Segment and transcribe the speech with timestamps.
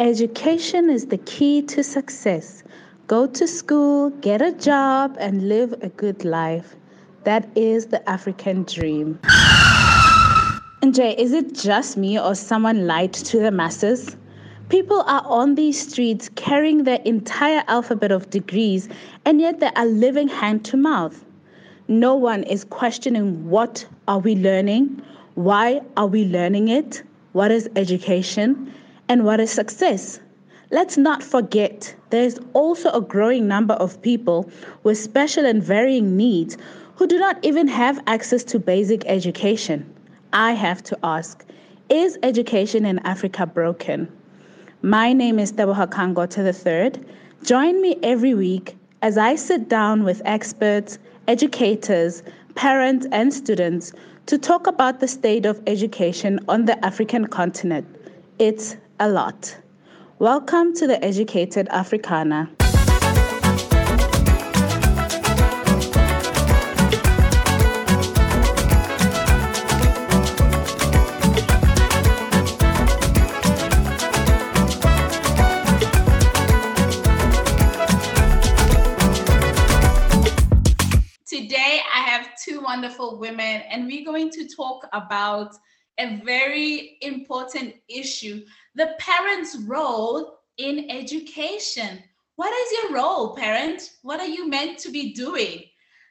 [0.00, 2.62] Education is the key to success.
[3.08, 6.76] Go to school, get a job, and live a good life.
[7.24, 9.18] That is the African dream.
[10.82, 14.16] And Jay, is it just me or someone lied to the masses?
[14.68, 18.88] People are on these streets carrying their entire alphabet of degrees,
[19.24, 21.24] and yet they are living hand to mouth.
[21.88, 25.02] No one is questioning what are we learning,
[25.34, 27.02] why are we learning it,
[27.32, 28.72] what is education,
[29.08, 30.20] and what is success.
[30.70, 34.50] Let's not forget there is also a growing number of people
[34.82, 36.58] with special and varying needs
[36.96, 39.88] who do not even have access to basic education.
[40.32, 41.44] I have to ask
[41.88, 44.08] Is education in Africa broken?
[44.82, 47.02] My name is Tebogo Kangote III.
[47.44, 52.22] Join me every week as I sit down with experts, educators,
[52.56, 53.92] parents, and students
[54.26, 57.86] to talk about the state of education on the African continent.
[58.38, 59.56] It's a lot.
[60.18, 62.50] Welcome to the Educated Africana.
[81.24, 85.54] Today, I have two wonderful women, and we're going to talk about
[85.98, 88.44] a very important issue
[88.78, 91.98] the parent's role in education.
[92.36, 93.90] What is your role, parent?
[94.02, 95.64] What are you meant to be doing?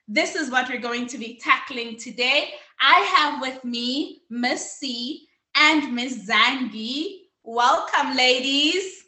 [0.10, 2.50] This is what we're going to be tackling today.
[2.82, 7.28] I have with me Miss C and Miss Zangi.
[7.46, 9.06] Welcome, ladies.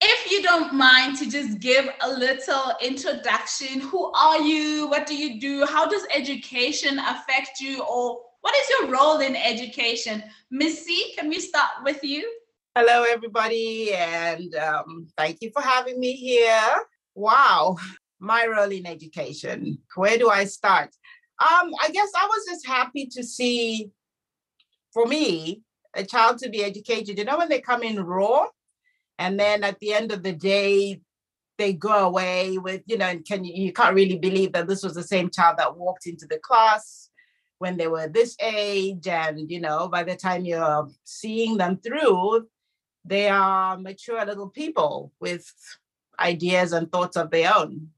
[0.00, 4.88] If you don't mind to just give a little introduction, who are you?
[4.88, 5.66] What do you do?
[5.66, 7.82] How does education affect you?
[7.82, 10.22] Or what is your role in education?
[10.50, 12.26] Miss C, can we start with you?
[12.80, 16.76] Hello, everybody, and um, thank you for having me here.
[17.16, 17.76] Wow,
[18.20, 19.78] my role in education.
[19.96, 20.90] Where do I start?
[21.40, 23.90] Um, I guess I was just happy to see,
[24.92, 25.62] for me,
[25.96, 27.18] a child to be educated.
[27.18, 28.46] You know, when they come in raw,
[29.18, 31.00] and then at the end of the day,
[31.58, 34.84] they go away with, you know, and can you, you can't really believe that this
[34.84, 37.10] was the same child that walked into the class
[37.58, 42.46] when they were this age, and you know, by the time you're seeing them through,
[43.08, 45.50] they are mature little people with
[46.20, 47.88] ideas and thoughts of their own.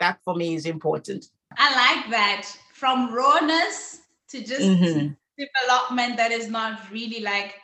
[0.00, 1.26] That for me is important.
[1.56, 2.46] I like that.
[2.74, 5.12] From rawness to just mm-hmm.
[5.38, 7.54] development that is not really like,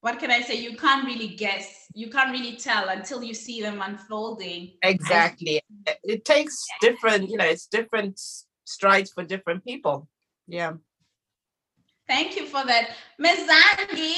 [0.00, 0.56] what can I say?
[0.56, 1.86] You can't really guess.
[1.94, 4.72] You can't really tell until you see them unfolding.
[4.82, 5.60] Exactly.
[6.04, 8.20] it takes different, you know, it's different
[8.64, 10.08] strides for different people.
[10.46, 10.74] Yeah.
[12.06, 12.90] Thank you for that.
[13.18, 13.48] Ms.
[13.50, 14.14] Zangi,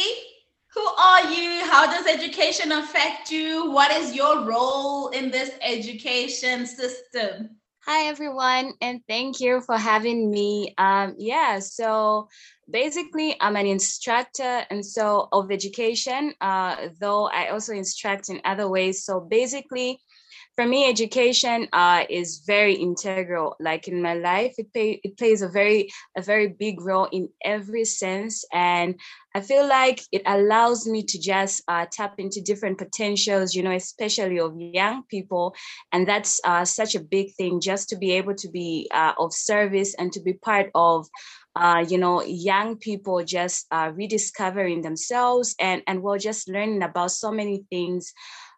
[0.74, 1.64] who are you?
[1.64, 3.70] How does education affect you?
[3.70, 7.56] What is your role in this education system?
[7.86, 10.74] Hi, everyone, and thank you for having me.
[10.78, 12.28] Um, yeah, so
[12.70, 18.68] basically, I'm an instructor and so of education, uh, though I also instruct in other
[18.68, 19.04] ways.
[19.04, 19.98] So basically,
[20.60, 23.56] for me, education uh, is very integral.
[23.60, 25.88] Like in my life, it pay, it plays a very
[26.18, 29.00] a very big role in every sense, and
[29.34, 33.54] I feel like it allows me to just uh, tap into different potentials.
[33.54, 35.54] You know, especially of young people,
[35.92, 37.62] and that's uh, such a big thing.
[37.62, 41.08] Just to be able to be uh, of service and to be part of
[41.56, 47.12] uh, you know, young people just uh, rediscovering themselves and and well, just learning about
[47.12, 48.12] so many things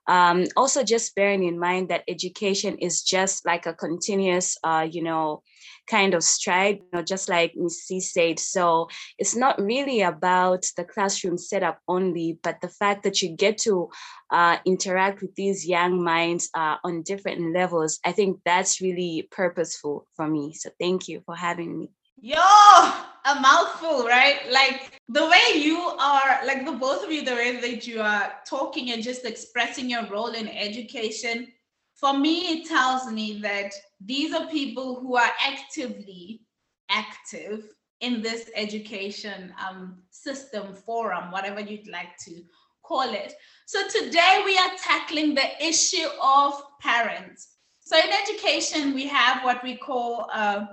[0.06, 5.02] um, also just bearing in mind that education is just like a continuous uh, you
[5.02, 5.42] know
[5.88, 7.84] kind of stride you know just like Ms.
[7.84, 13.22] C said so it's not really about the classroom setup only but the fact that
[13.22, 13.88] you get to
[14.30, 20.06] uh, interact with these young minds uh, on different levels i think that's really purposeful
[20.16, 21.91] for me so thank you for having me
[22.25, 24.49] Yo, a mouthful, right?
[24.49, 28.34] Like the way you are, like the both of you, the way that you are
[28.49, 31.48] talking and just expressing your role in education,
[31.97, 36.42] for me, it tells me that these are people who are actively
[36.89, 37.65] active
[38.01, 42.41] in this education um, system forum, whatever you'd like to
[42.84, 43.34] call it.
[43.66, 47.48] So today we are tackling the issue of parents.
[47.80, 50.66] So in education, we have what we call uh,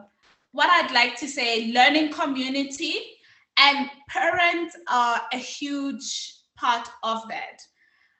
[0.51, 2.95] what I'd like to say, learning community
[3.57, 7.61] and parents are a huge part of that.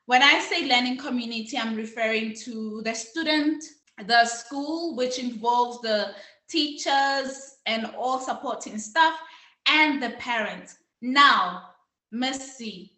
[0.06, 3.64] When I say learning community, I'm referring to the student,
[4.06, 6.14] the school, which involves the
[6.50, 9.14] teachers and all supporting staff,
[9.68, 10.78] and the parents.
[11.02, 11.70] Now,
[12.12, 12.96] Miss C,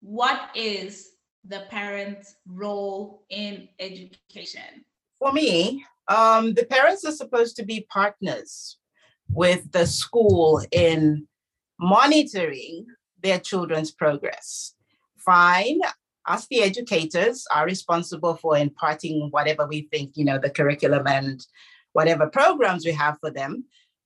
[0.00, 1.10] what is
[1.44, 4.84] the parent's role in education?
[5.18, 8.78] For me, um, the parents are supposed to be partners
[9.28, 11.26] with the school in
[11.80, 12.86] monitoring
[13.22, 14.74] their children's progress.
[15.18, 15.80] Fine,
[16.26, 21.46] us, the educators, are responsible for imparting whatever we think, you know, the curriculum and
[21.92, 23.64] whatever programs we have for them.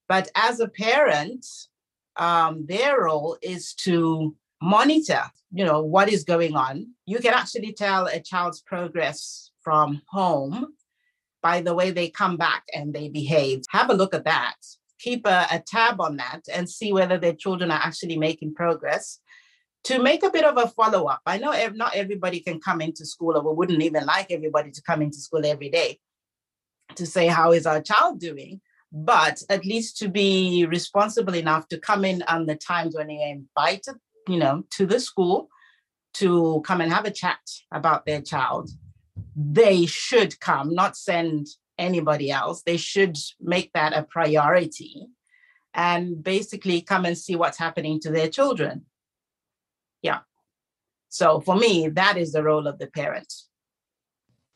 [0.08, 1.46] But as a parent,
[2.16, 5.22] um, their role is to monitor,
[5.52, 6.88] you know, what is going on.
[7.06, 10.74] You can actually tell a child's progress from home
[11.42, 13.62] by the way they come back and they behave.
[13.70, 14.56] Have a look at that.
[14.98, 19.20] Keep a, a tab on that and see whether their children are actually making progress
[19.84, 21.20] to make a bit of a follow up.
[21.26, 24.82] I know not everybody can come into school, or we wouldn't even like everybody to
[24.82, 26.00] come into school every day
[26.96, 28.60] to say, How is our child doing?
[28.90, 33.28] But at least to be responsible enough to come in on the times when you're
[33.28, 33.96] invited,
[34.28, 35.48] you know, to the school
[36.14, 37.38] to come and have a chat
[37.70, 38.70] about their child.
[39.34, 41.46] They should come, not send
[41.78, 42.62] anybody else.
[42.62, 45.06] They should make that a priority
[45.74, 48.86] and basically come and see what's happening to their children
[50.06, 50.20] yeah.
[51.08, 53.32] So for me, that is the role of the parent.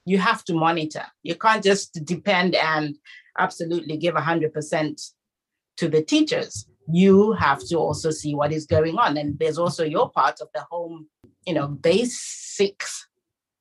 [0.04, 1.06] You have to monitor.
[1.22, 2.96] You can't just depend and
[3.38, 5.10] absolutely give 100%
[5.78, 6.66] to the teachers.
[6.92, 9.16] You have to also see what is going on.
[9.16, 11.08] And there's also your part of the home,
[11.46, 13.08] you know, basics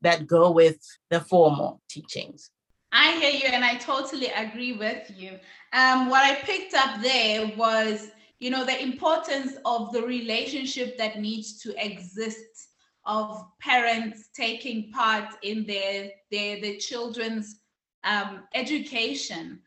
[0.02, 0.80] that go with
[1.10, 2.52] the formal teachings.
[2.92, 5.40] I hear you and I totally agree with you.
[5.74, 8.10] Um, what I picked up there was
[8.40, 12.70] you know the importance of the relationship that needs to exist
[13.06, 17.62] of parents taking part in their their, their children's
[18.04, 19.60] um, education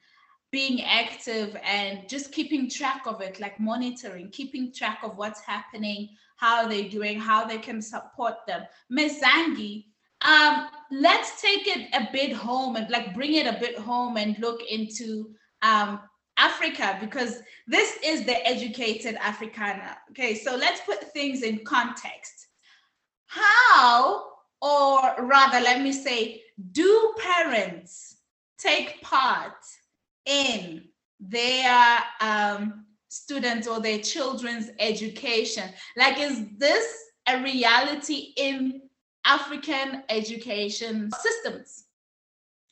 [0.50, 6.08] being active and just keeping track of it like monitoring keeping track of what's happening
[6.36, 9.22] how they're doing how they can support them Ms.
[9.22, 9.86] zangi
[10.24, 14.38] um, let's take it a bit home and like bring it a bit home and
[14.38, 15.30] look into
[15.62, 16.00] um,
[16.36, 19.98] Africa because this is the educated Africana.
[20.10, 22.48] Okay, so let's put things in context.
[23.26, 24.24] How,
[24.60, 26.42] or rather, let me say,
[26.72, 28.16] do parents
[28.58, 29.56] take part
[30.26, 30.84] in
[31.18, 35.70] their um, students or their children's education?
[35.96, 36.86] Like, is this
[37.28, 38.82] a reality in
[39.24, 41.84] African education systems?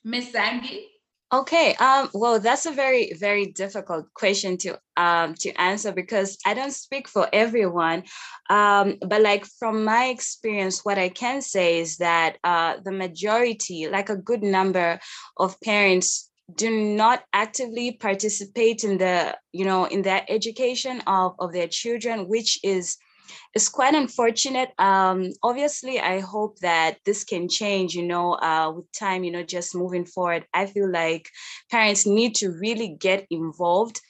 [0.04, 0.84] Miss Zangi?
[1.32, 1.74] Okay.
[1.76, 6.72] Um, well, that's a very, very difficult question to um, to answer because I don't
[6.72, 8.02] speak for everyone.
[8.48, 13.88] Um, but like from my experience, what I can say is that uh, the majority,
[13.88, 14.98] like a good number
[15.36, 21.52] of parents, do not actively participate in the, you know, in the education of of
[21.52, 22.96] their children, which is
[23.54, 24.70] it's quite unfortunate.
[24.78, 29.42] Um, obviously, I hope that this can change, you know, uh, with time, you know,
[29.42, 30.46] just moving forward.
[30.54, 31.28] I feel like
[31.70, 34.00] parents need to really get involved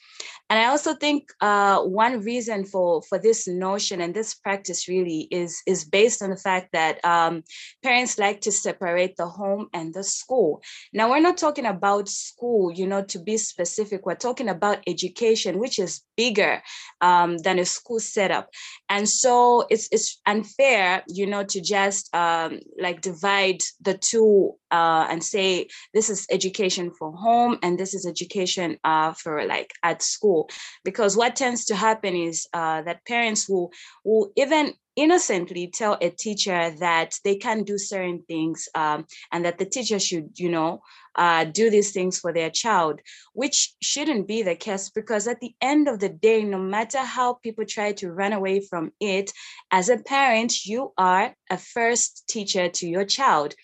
[0.51, 5.29] and I also think uh, one reason for for this notion and this practice really
[5.31, 7.43] is is based on the fact that um,
[7.81, 10.61] parents like to separate the home and the school.
[10.91, 14.05] Now we're not talking about school, you know, to be specific.
[14.05, 16.61] We're talking about education, which is bigger
[16.99, 18.49] um, than a school setup,
[18.89, 25.07] and so it's it's unfair, you know, to just um, like divide the two uh,
[25.09, 30.01] and say this is education for home and this is education uh, for like at
[30.01, 30.49] school.
[30.83, 33.71] Because what tends to happen is uh, that parents will
[34.03, 39.57] will even innocently tell a teacher that they can do certain things um, and that
[39.57, 40.81] the teacher should you know
[41.15, 42.99] uh, do these things for their child
[43.33, 47.33] which shouldn't be the case because at the end of the day no matter how
[47.35, 49.31] people try to run away from it
[49.71, 53.55] as a parent you are a first teacher to your child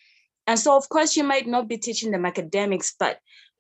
[0.47, 3.19] and so, of course, you might not be teaching them academics, but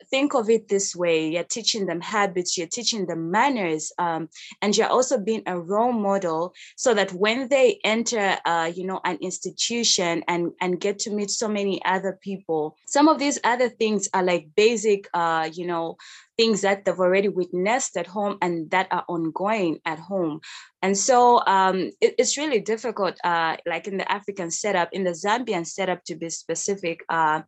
[0.09, 1.29] think of it this way.
[1.29, 4.29] You're teaching them habits you're teaching them manners um,
[4.61, 9.01] and you're also being a role model so that when they enter uh, you know
[9.05, 13.69] an institution and and get to meet so many other people some of these other
[13.69, 15.97] things are like basic uh, you know
[16.37, 20.39] things that they've already witnessed at home and that are ongoing at home
[20.81, 25.11] and so um, it, it's really difficult uh, like in the african setup in the
[25.11, 27.41] zambian setup to be specific uh,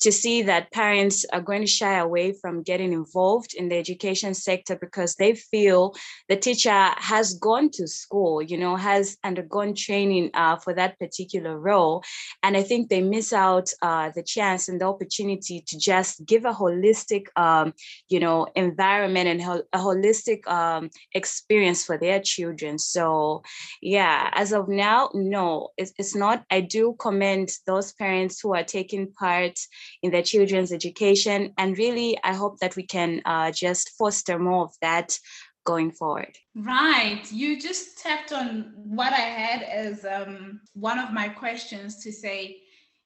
[0.00, 4.34] to see that parents are going to shy away from getting involved in the education
[4.34, 5.94] sector because they feel
[6.28, 11.58] the teacher has gone to school, you know, has undergone training uh, for that particular
[11.58, 12.02] role.
[12.42, 16.44] And I think they miss out uh, the chance and the opportunity to just give
[16.44, 17.72] a holistic, um,
[18.08, 19.40] you know, know environment and
[19.72, 23.42] a holistic um, experience for their children so
[23.80, 28.64] yeah as of now no it's, it's not i do commend those parents who are
[28.64, 29.58] taking part
[30.02, 34.64] in their children's education and really i hope that we can uh, just foster more
[34.64, 35.18] of that
[35.64, 36.36] going forward.
[36.54, 37.22] Right.
[37.32, 42.58] You just tapped on what I had as um, one of my questions to say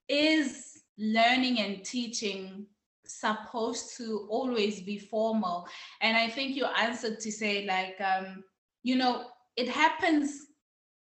[0.09, 2.67] is learning and teaching
[3.09, 5.67] supposed to always be formal?
[6.01, 8.45] And I think you answered to say, like, um,
[8.83, 10.47] you know, it happens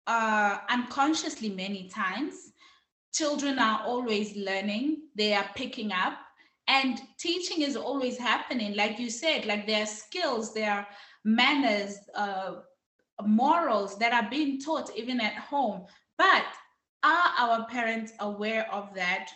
[0.07, 2.53] uh, unconsciously many times.
[3.13, 6.13] Children are always learning, they are picking up.
[6.67, 8.75] And teaching is always happening.
[8.75, 10.87] Like you said, like there are skills, there are
[11.25, 12.57] manners, uh,
[13.25, 15.85] morals that are being taught even at home.
[16.17, 16.45] But
[17.03, 19.29] are our parents aware of that?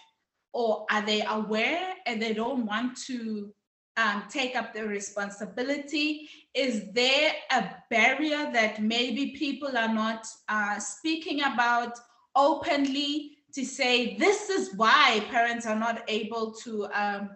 [0.54, 3.52] Or are they aware and they don't want to
[3.98, 6.30] um, take up the responsibility?
[6.54, 11.98] Is there a barrier that maybe people are not uh, speaking about
[12.36, 17.30] openly to say this is why parents are not able to, um,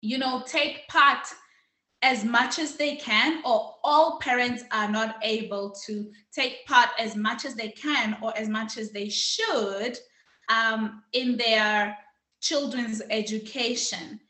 [0.00, 1.26] you know, take part
[2.02, 7.14] as much as they can, or all parents are not able to take part as
[7.14, 9.98] much as they can or as much as they should
[10.48, 11.96] um, in their
[12.40, 14.20] children's education.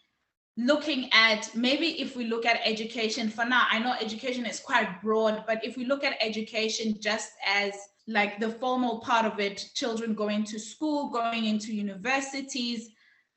[0.57, 5.01] Looking at maybe if we look at education for now, I know education is quite
[5.03, 7.73] broad, but if we look at education just as
[8.07, 12.91] like the formal part of it, children going to school, going into universities.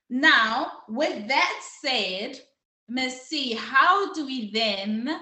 [0.09, 2.39] Now, with that said,
[2.89, 3.21] Ms.
[3.21, 5.19] C, how do we then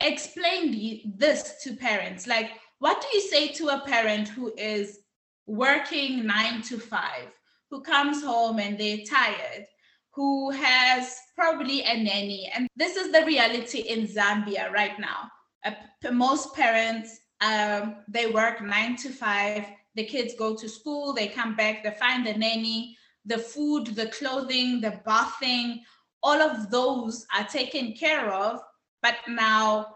[0.00, 2.26] explain this to parents?
[2.26, 5.00] Like, what do you say to a parent who is
[5.46, 7.28] working nine to five,
[7.70, 9.66] who comes home and they're tired,
[10.12, 12.50] who has probably a nanny?
[12.54, 15.30] And this is the reality in Zambia right now.
[15.64, 15.72] Uh,
[16.12, 19.64] most parents, um, they work nine to five.
[19.94, 24.06] The kids go to school, they come back, they find the nanny, the food, the
[24.06, 25.82] clothing, the bathing,
[26.22, 28.60] all of those are taken care of,
[29.02, 29.86] but now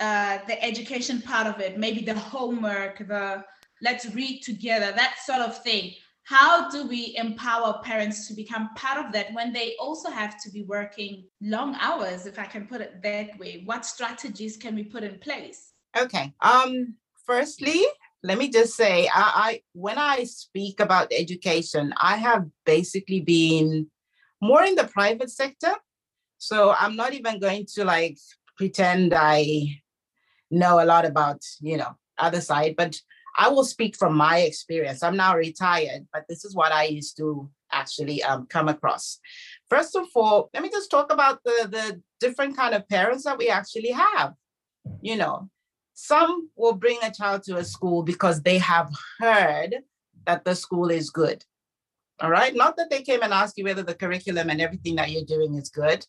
[0.00, 3.44] uh, the education part of it, maybe the homework, the
[3.82, 5.92] let's read together, that sort of thing.
[6.24, 10.50] How do we empower parents to become part of that when they also have to
[10.50, 13.62] be working long hours, if I can put it that way?
[13.66, 15.72] What strategies can we put in place?
[15.96, 16.32] Okay.
[16.40, 16.94] Um,
[17.26, 17.84] firstly,
[18.22, 23.88] let me just say, I, I when I speak about education, I have basically been
[24.40, 25.74] more in the private sector.
[26.38, 28.16] So I'm not even going to like
[28.56, 29.80] pretend I
[30.50, 32.96] know a lot about, you know, other side, but
[33.36, 35.02] I will speak from my experience.
[35.02, 39.18] I'm now retired, but this is what I used to actually um, come across.
[39.68, 43.38] First of all, let me just talk about the, the different kind of parents that
[43.38, 44.34] we actually have.
[45.00, 45.50] You know,
[45.94, 49.76] some will bring a child to a school because they have heard
[50.26, 51.44] that the school is good.
[52.20, 52.54] All right.
[52.54, 55.54] Not that they came and ask you whether the curriculum and everything that you're doing
[55.54, 56.06] is good,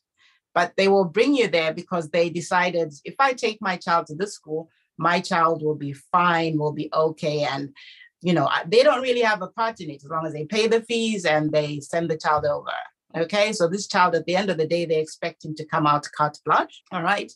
[0.54, 4.16] but they will bring you there because they decided if I take my child to
[4.16, 7.44] this school, my child will be fine, will be okay.
[7.44, 7.74] And,
[8.22, 10.68] you know, they don't really have a part in it as long as they pay
[10.68, 12.72] the fees and they send the child over.
[13.16, 13.54] Okay.
[13.54, 16.08] So this child, at the end of the day, they expect him to come out
[16.18, 16.84] carte blanche.
[16.92, 17.32] All right.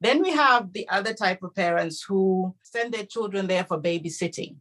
[0.00, 4.56] Then we have the other type of parents who send their children there for babysitting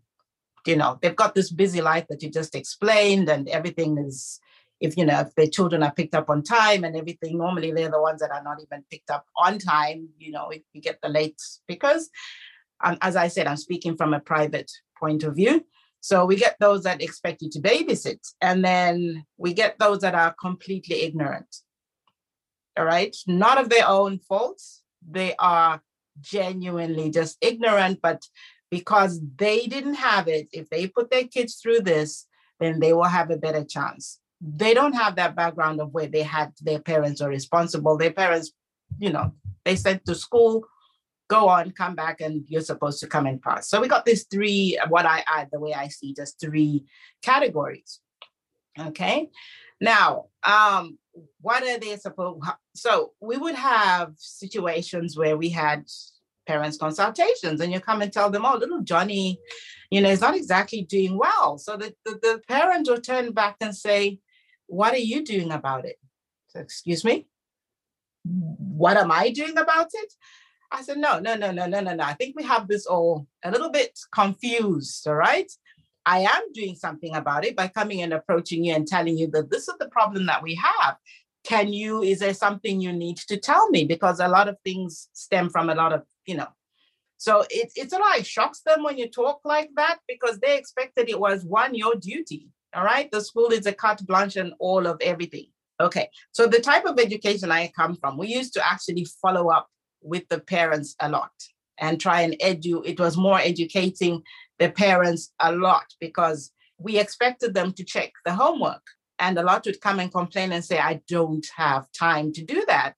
[0.65, 4.39] you know they've got this busy life that you just explained and everything is
[4.83, 7.89] if you know if the children are picked up on time and everything normally they're
[7.89, 10.99] the ones that are not even picked up on time you know if you get
[11.01, 12.09] the late because
[12.83, 15.65] um, as i said i'm speaking from a private point of view
[16.01, 20.15] so we get those that expect you to babysit and then we get those that
[20.15, 21.57] are completely ignorant
[22.77, 25.81] all right not of their own faults they are
[26.21, 28.21] genuinely just ignorant but
[28.73, 30.47] because they didn't have it.
[30.51, 32.25] If they put their kids through this,
[32.59, 34.19] then they will have a better chance.
[34.45, 37.97] They don't have that background of where they had their parents are responsible.
[37.97, 38.51] Their parents,
[38.99, 39.33] you know,
[39.63, 40.65] they sent to school,
[41.29, 43.69] go on, come back, and you're supposed to come and pass.
[43.69, 46.85] So we got these three, what I add, the way I see, just three
[47.21, 47.99] categories.
[48.77, 49.29] Okay.
[49.79, 50.97] Now, um,
[51.39, 52.43] what are they supposed?
[52.75, 55.85] So we would have situations where we had
[56.45, 59.39] parents consultations and you come and tell them oh little johnny
[59.89, 63.55] you know is not exactly doing well so the, the, the parent will turn back
[63.61, 64.19] and say
[64.67, 65.97] what are you doing about it?
[66.47, 67.27] So, excuse me?
[68.25, 70.13] What am i doing about it?
[70.71, 72.03] I said no no no no no no no.
[72.03, 75.51] I think we have this all a little bit confused all right?
[76.05, 79.51] I am doing something about it by coming and approaching you and telling you that
[79.51, 80.97] this is the problem that we have.
[81.43, 83.85] Can you is there something you need to tell me?
[83.85, 86.47] Because a lot of things stem from a lot of you know.
[87.17, 91.09] So it, it's a lot shocks them when you talk like that because they expected
[91.09, 93.09] it was one your duty all right?
[93.11, 95.47] The school is a carte blanche and all of everything.
[95.79, 96.09] Okay.
[96.31, 99.67] So the type of education i come from we used to actually follow up
[100.01, 101.31] with the parents a lot
[101.79, 104.21] and try and edu it was more educating
[104.59, 108.83] the parents a lot because we expected them to check the homework
[109.19, 112.63] and a lot would come and complain and say, I don't have time to do
[112.67, 112.95] that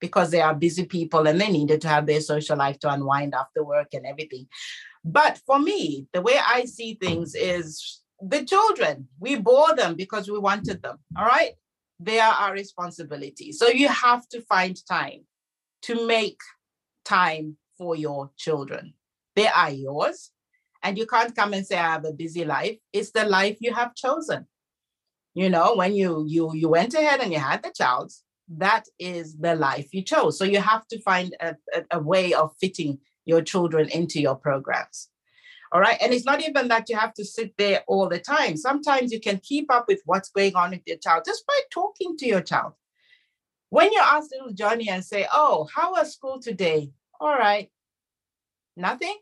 [0.00, 3.34] because they are busy people and they needed to have their social life to unwind
[3.34, 4.46] after work and everything.
[5.04, 10.30] But for me, the way I see things is the children, we bore them because
[10.30, 10.98] we wanted them.
[11.16, 11.52] All right.
[12.00, 13.52] They are our responsibility.
[13.52, 15.26] So you have to find time
[15.82, 16.40] to make
[17.04, 18.94] time for your children.
[19.36, 20.30] They are yours.
[20.82, 22.76] And you can't come and say, I have a busy life.
[22.92, 24.46] It's the life you have chosen
[25.34, 28.10] you know when you you you went ahead and you had the child
[28.48, 32.32] that is the life you chose so you have to find a, a, a, way
[32.32, 35.08] of fitting your children into your programs
[35.74, 35.98] all right?
[36.00, 38.56] And it's not even that you have to sit there all the time.
[38.56, 42.16] Sometimes you can keep up with what's going on with your child just by talking
[42.16, 42.74] to your child.
[43.70, 46.92] When you ask little johnny and say oh how was school today?
[47.20, 47.70] All right.
[48.76, 49.16] Nothing.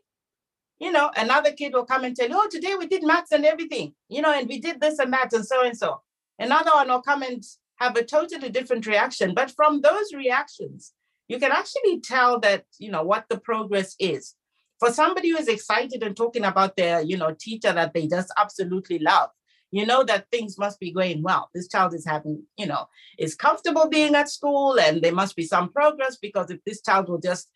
[0.79, 3.95] You know, another kid will come and tell oh, today we did maths and everything,
[4.07, 6.01] you know, and we did this and that and so and so.
[6.37, 7.43] Another one will come and
[7.77, 9.33] have a totally different reaction.
[9.33, 10.93] But from those reactions,
[11.27, 14.35] you can actually tell that, you know, what the progress is.
[14.83, 18.33] For somebody who is excited and talking about their, you know, teacher that they just
[18.37, 19.29] absolutely love,
[19.71, 21.49] you know that things must be going well.
[21.55, 25.45] This child is having, you know, is comfortable being at school and there must be
[25.45, 27.49] some progress because if this child will just,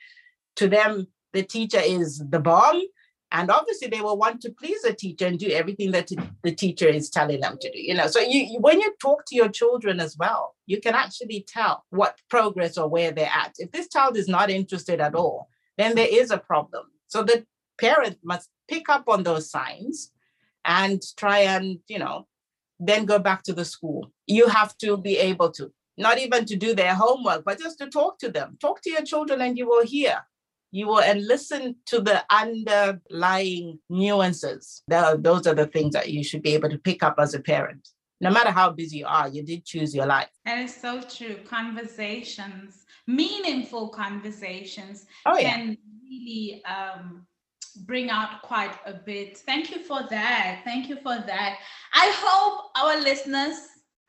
[0.56, 2.82] to them, the teacher is the bomb,
[3.34, 6.10] and obviously they will want to please the teacher and do everything that
[6.44, 8.08] the teacher is telling them to do you know.
[8.08, 12.22] So you, when you talk to your children as well you can actually tell what
[12.30, 13.56] progress or where they're at.
[13.58, 17.46] If this child is not interested at all then there is a problem so the
[17.80, 20.12] parent must pick up on those signs
[20.66, 22.28] and try and you know
[22.80, 26.56] then go back to the school you have to be able to not even to
[26.56, 29.67] do their homework but just to talk to them talk to your children and you
[29.67, 30.22] will hear
[30.72, 34.84] you will and listen to the underlying nuances.
[34.88, 37.89] those are the things that you should be able to pick up as a parent.
[38.20, 40.30] No matter how busy you are, you did choose your life.
[40.46, 41.38] That is so true.
[41.48, 47.26] Conversations, meaningful conversations, oh, can really um,
[47.86, 49.38] bring out quite a bit.
[49.38, 50.62] Thank you for that.
[50.63, 51.60] Thank you for that.
[51.93, 53.58] I hope our listeners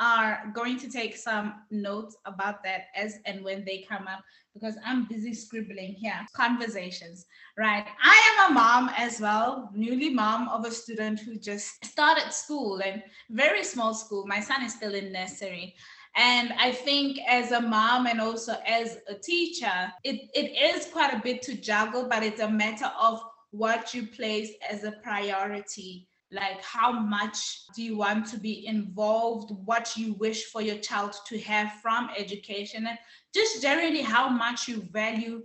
[0.00, 4.20] are going to take some notes about that as and when they come up
[4.54, 6.26] because I'm busy scribbling here.
[6.34, 7.84] Conversations, right?
[8.02, 12.80] I am a mom as well, newly mom of a student who just started school
[12.80, 14.26] and very small school.
[14.26, 15.74] My son is still in nursery.
[16.18, 21.14] And I think as a mom and also as a teacher, it, it is quite
[21.14, 26.08] a bit to juggle, but it's a matter of what you place as a priority.
[26.32, 29.52] Like how much do you want to be involved?
[29.64, 32.88] What you wish for your child to have from education?
[32.88, 32.98] And
[33.32, 35.44] just generally how much you value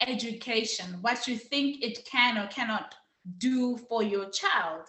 [0.00, 2.94] education what you think it can or cannot
[3.38, 4.82] do for your child.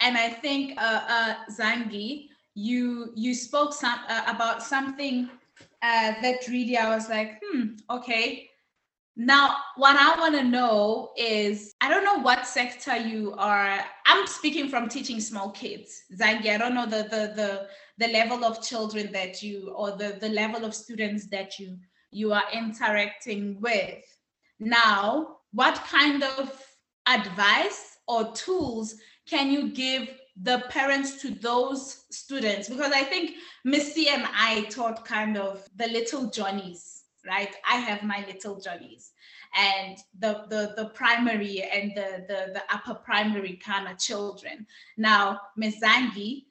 [0.00, 5.28] And i think uh, uh, zangi you you spoke some uh, about something
[5.82, 8.50] uh, that really i was like hmm okay
[9.18, 13.80] now, what I want to know is I don't know what sector you are.
[14.04, 16.02] I'm speaking from teaching small kids.
[16.14, 17.66] Zangi, I don't know the the the
[17.96, 21.78] the level of children that you or the, the level of students that you
[22.10, 24.04] you are interacting with.
[24.60, 26.62] Now, what kind of
[27.08, 30.10] advice or tools can you give
[30.42, 32.68] the parents to those students?
[32.68, 36.96] Because I think Miss C and I taught kind of the little Johnnies
[37.26, 37.54] right?
[37.68, 39.12] I have my little Johnnies
[39.56, 44.66] and the, the, the primary and the, the, the upper primary kind of children.
[44.96, 45.76] Now, Ms.
[45.82, 46.44] Zangi,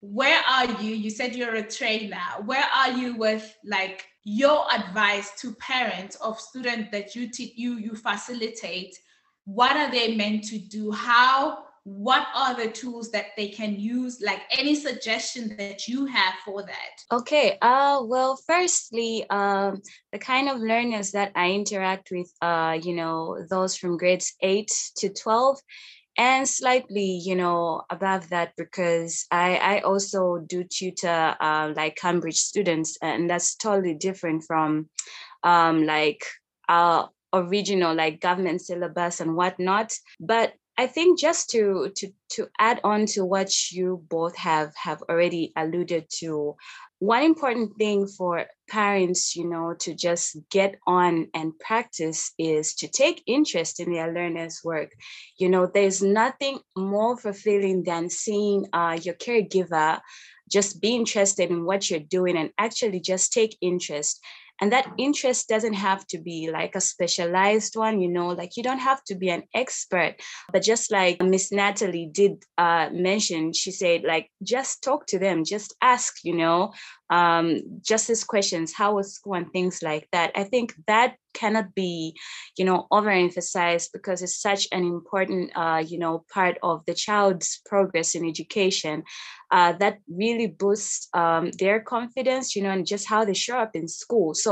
[0.00, 0.94] where are you?
[0.94, 2.20] You said you're a trainer.
[2.44, 7.76] Where are you with like your advice to parents of students that you teach, you
[7.76, 8.98] you facilitate?
[9.44, 10.90] What are they meant to do?
[10.90, 16.34] How what are the tools that they can use like any suggestion that you have
[16.44, 16.94] for that?
[17.10, 19.80] Okay uh well firstly um
[20.12, 24.70] the kind of learners that i interact with uh you know those from grades 8
[24.98, 25.58] to 12
[26.18, 32.38] and slightly you know above that because i i also do tutor uh, like cambridge
[32.38, 34.88] students and that's totally different from
[35.44, 36.24] um like
[36.68, 39.92] our original like government syllabus and whatnot.
[40.18, 45.02] But I think just to to to add on to what you both have have
[45.10, 46.56] already alluded to,
[47.00, 52.88] one important thing for parents, you know, to just get on and practice is to
[52.88, 54.90] take interest in their learners' work.
[55.36, 60.00] You know, there's nothing more fulfilling than seeing uh, your caregiver
[60.50, 64.18] just be interested in what you're doing and actually just take interest
[64.60, 68.62] and that interest doesn't have to be like a specialized one you know like you
[68.62, 70.14] don't have to be an expert
[70.52, 75.44] but just like miss natalie did uh, mention she said like just talk to them
[75.44, 76.72] just ask you know
[77.10, 80.30] um, just as questions how was school and things like that.
[80.36, 82.16] I think that cannot be
[82.56, 87.60] you know overemphasized because it's such an important uh, you know part of the child's
[87.66, 89.04] progress in education
[89.52, 93.74] uh, that really boosts um, their confidence you know and just how they show up
[93.74, 94.34] in school.
[94.34, 94.49] So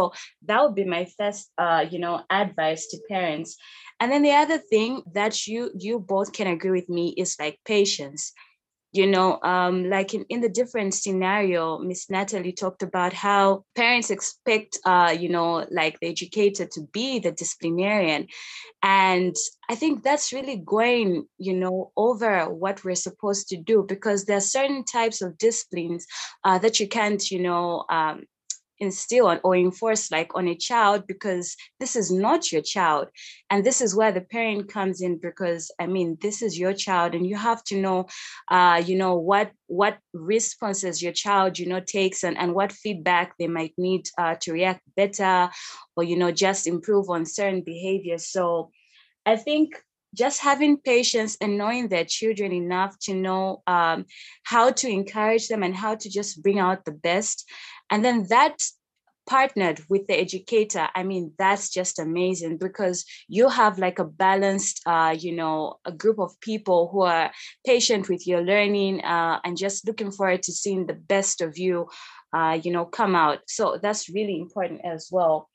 [0.49, 3.57] that would be my first uh, you know advice to parents.
[4.01, 7.59] And then the other thing that you you both can agree with me is like
[7.65, 8.33] patience.
[8.93, 14.11] You know um, like in, in the different scenario miss natalie talked about how parents
[14.11, 18.27] expect uh, you know like the educator to be the disciplinarian.
[18.83, 19.37] And
[19.73, 22.33] i think that's really going you know over
[22.63, 26.07] what we're supposed to do because there are certain types of disciplines
[26.47, 28.25] uh, that you can't you know um,
[28.81, 33.09] instill or enforce like on a child because this is not your child.
[33.51, 37.15] And this is where the parent comes in because i mean this is your child
[37.15, 38.07] and you have to know
[38.51, 43.35] uh, you know what what responses your child you know takes and, and what feedback
[43.39, 45.51] they might need uh, to react better
[45.97, 48.27] or you know just improve on certain behaviors.
[48.29, 48.71] So
[49.27, 49.83] i think
[50.15, 54.05] just having patience and knowing their children enough to know um,
[54.43, 57.49] how to encourage them and how to just bring out the best.
[57.91, 58.63] And then that
[59.27, 64.81] partnered with the educator i mean that's just amazing because you have like a balanced
[64.87, 67.31] uh, you know a group of people who are
[67.67, 71.87] patient with your learning uh, and just looking forward to seeing the best of you
[72.33, 73.41] uh, you know come out.
[73.47, 75.49] So that's really important as well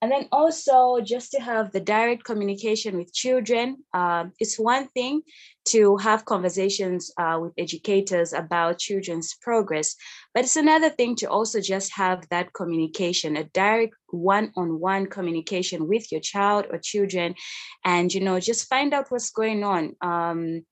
[0.00, 3.78] and then also just to have the direct communication with children.
[3.92, 5.22] Um, it's one thing
[5.70, 9.96] to have conversations uh, with educators about children's progress,
[10.34, 16.10] but it's another thing to also just have that communication, a direct one-on-one communication with
[16.12, 17.34] your child or children,
[17.84, 19.96] and you know just find out what's going on.
[20.00, 20.62] Um,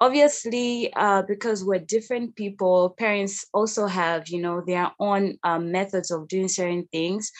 [0.00, 6.10] obviously uh, because we're different people parents also have you know their own um, methods
[6.10, 7.30] of doing certain things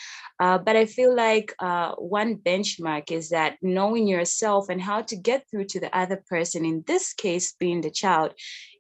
[0.41, 5.17] uh, but I feel like uh, one benchmark is that knowing yourself and how to
[5.17, 8.33] get through to the other person, in this case being the child,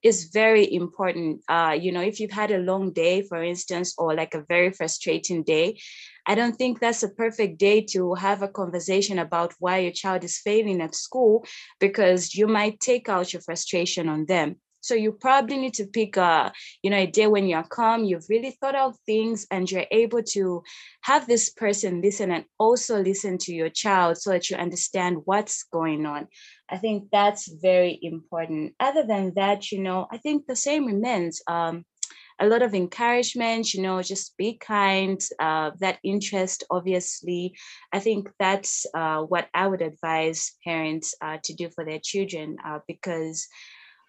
[0.02, 1.42] is very important.
[1.48, 4.72] Uh, you know, if you've had a long day, for instance, or like a very
[4.72, 5.78] frustrating day,
[6.26, 10.24] I don't think that's a perfect day to have a conversation about why your child
[10.24, 11.44] is failing at school
[11.78, 14.56] because you might take out your frustration on them.
[14.84, 18.26] So you probably need to pick a, you know, a day when you're calm, you've
[18.28, 20.62] really thought of things and you're able to
[21.02, 25.64] have this person listen and also listen to your child so that you understand what's
[25.64, 26.28] going on.
[26.68, 28.74] I think that's very important.
[28.78, 31.40] Other than that, you know, I think the same remains.
[31.46, 31.84] Um,
[32.40, 37.54] a lot of encouragement, you know, just be kind, uh, that interest, obviously.
[37.92, 42.56] I think that's uh, what I would advise parents uh, to do for their children
[42.66, 43.46] uh, because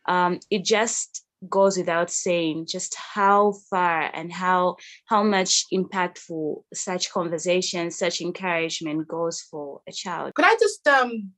[0.08, 7.12] um, it just goes without saying just how far and how how much impactful such
[7.12, 10.34] conversation such encouragement goes for a child.
[10.34, 11.32] Could i just um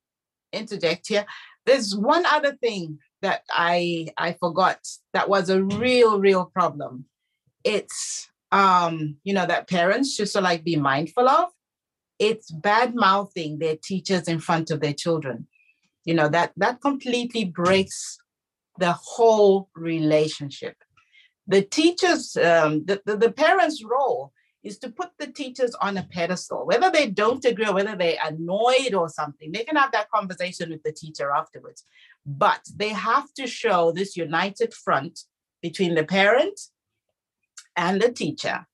[0.54, 1.26] interject here?
[1.66, 4.80] There's one other thing that i i forgot
[5.14, 7.06] that was a real real problem.
[7.64, 11.50] It's um you know that parents should so like be mindful of.
[12.20, 15.48] It's bad mouthing their teachers in front of their children.
[16.06, 18.20] You know that that completely breaks
[18.80, 20.76] the whole relationship.
[21.48, 26.04] The teachers, um, the, the, the parents' role is to put the teachers on a
[26.04, 26.66] pedestal.
[26.66, 30.70] Whether they don't agree or whether they're annoyed or something, they can have that conversation
[30.70, 31.86] with the teacher afterwards.
[32.26, 35.22] But they have to show this united front
[35.62, 36.60] between the parent
[37.76, 38.68] and the teacher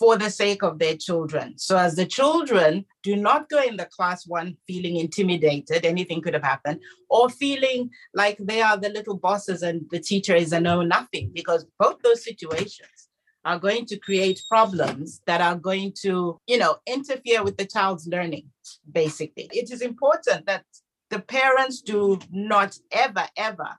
[0.00, 1.58] for the sake of their children.
[1.58, 6.32] So, as the children do not go in the class one feeling intimidated, anything could
[6.32, 10.60] have happened, or feeling like they are the little bosses and the teacher is a
[10.60, 13.08] know nothing, because both those situations
[13.44, 18.06] are going to create problems that are going to, you know, interfere with the child's
[18.06, 18.46] learning,
[18.90, 19.48] basically.
[19.52, 20.64] It is important that
[21.10, 23.70] the parents do not ever, ever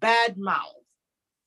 [0.00, 0.85] bad mouth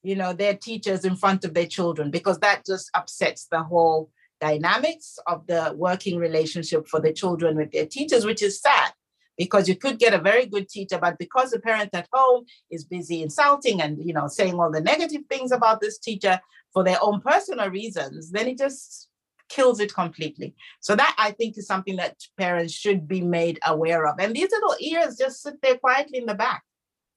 [0.03, 4.09] you know their teachers in front of their children because that just upsets the whole
[4.39, 8.91] dynamics of the working relationship for the children with their teachers which is sad
[9.39, 12.83] because you could get a very good teacher, but because the parent at home is
[12.83, 16.39] busy insulting and you know saying all the negative things about this teacher
[16.73, 19.07] for their own personal reasons, then it just
[19.47, 20.53] kills it completely.
[20.81, 24.19] So that I think is something that parents should be made aware of.
[24.19, 26.63] And these little ears just sit there quietly in the back,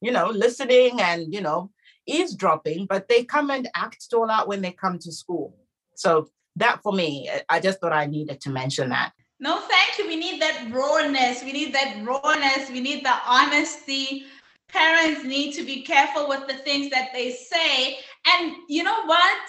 [0.00, 1.70] you know, listening and you know
[2.06, 5.56] eavesdropping, but they come and act all out when they come to school.
[5.94, 9.12] So that for me, I just thought I needed to mention that.
[9.40, 10.06] No, thank you.
[10.06, 11.42] We need that rawness.
[11.42, 12.70] We need that rawness.
[12.70, 14.24] We need the honesty.
[14.68, 17.98] Parents need to be careful with the things that they say.
[18.26, 19.40] And you know what?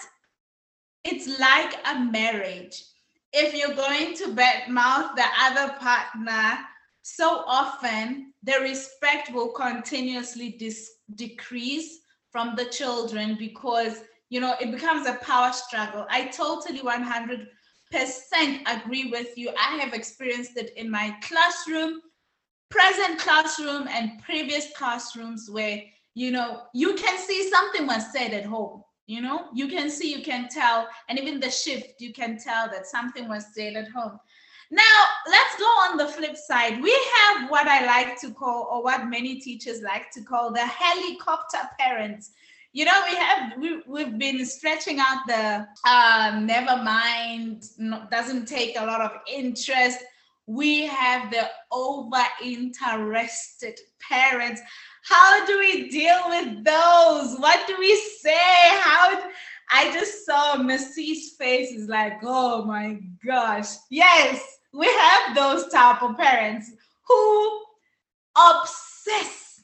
[1.04, 2.82] It's like a marriage.
[3.32, 6.58] If you're going to badmouth the other partner,
[7.02, 12.00] so often the respect will continuously dis- decrease
[12.34, 16.04] from the children because you know it becomes a power struggle.
[16.10, 17.46] I totally 100%
[18.66, 19.50] agree with you.
[19.50, 22.00] I have experienced it in my classroom
[22.70, 25.80] present classroom and previous classrooms where
[26.14, 29.48] you know you can see something was said at home you know?
[29.54, 33.28] You can see you can tell and even the shift you can tell that something
[33.28, 34.18] was said at home
[34.74, 36.82] now let's go on the flip side.
[36.82, 40.66] We have what i like to call or what many teachers like to call the
[40.66, 42.32] helicopter parents.
[42.72, 48.46] You know we have we, we've been stretching out the um, never mind no, doesn't
[48.46, 49.98] take a lot of interest.
[50.46, 54.60] We have the over interested parents.
[55.04, 57.38] How do we deal with those?
[57.38, 58.70] What do we say?
[58.80, 59.30] How
[59.70, 63.68] i just saw Miss C's face is like oh my gosh.
[63.88, 66.72] Yes we have those type of parents
[67.06, 67.62] who
[68.36, 69.62] obsess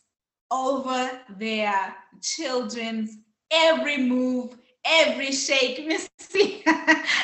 [0.51, 3.17] over their children's
[3.53, 5.85] every move, every shake.
[5.87, 6.63] Miss C,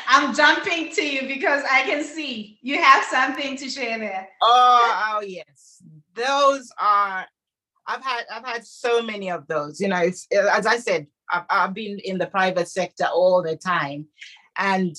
[0.09, 4.29] I'm jumping to you because I can see you have something to share there.
[4.43, 5.83] Oh, oh yes.
[6.15, 7.25] Those are
[7.87, 9.81] I've had I've had so many of those.
[9.81, 13.57] You know, it's, as I said, I've, I've been in the private sector all the
[13.57, 14.07] time,
[14.59, 14.97] and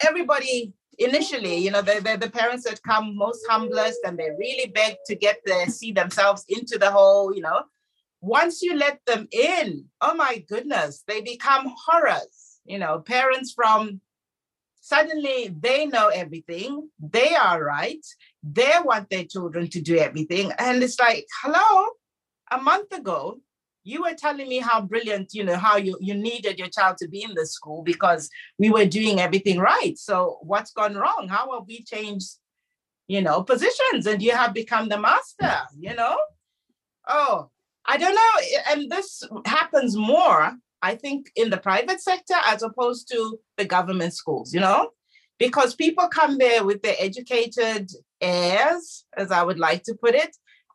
[0.00, 4.70] everybody initially, you know, the, the, the, parents that come most humblest and they really
[4.70, 7.62] beg to get the see themselves into the whole, you know,
[8.20, 12.60] once you let them in, oh my goodness, they become horrors.
[12.64, 14.00] You know, parents from
[14.80, 18.04] suddenly they know everything, they are right,
[18.42, 20.52] they want their children to do everything.
[20.58, 21.88] And it's like, hello,
[22.50, 23.40] a month ago,
[23.84, 27.08] you were telling me how brilliant, you know, how you, you needed your child to
[27.08, 29.96] be in the school because we were doing everything right.
[29.98, 31.28] So what's gone wrong?
[31.28, 32.30] How have we changed,
[33.06, 36.16] you know, positions and you have become the master, you know?
[37.06, 37.50] Oh,
[37.84, 38.62] I don't know.
[38.70, 44.14] And this happens more, I think, in the private sector as opposed to the government
[44.14, 44.90] schools, you know,
[45.38, 47.90] because people come there with their educated
[48.22, 50.34] airs, as I would like to put it,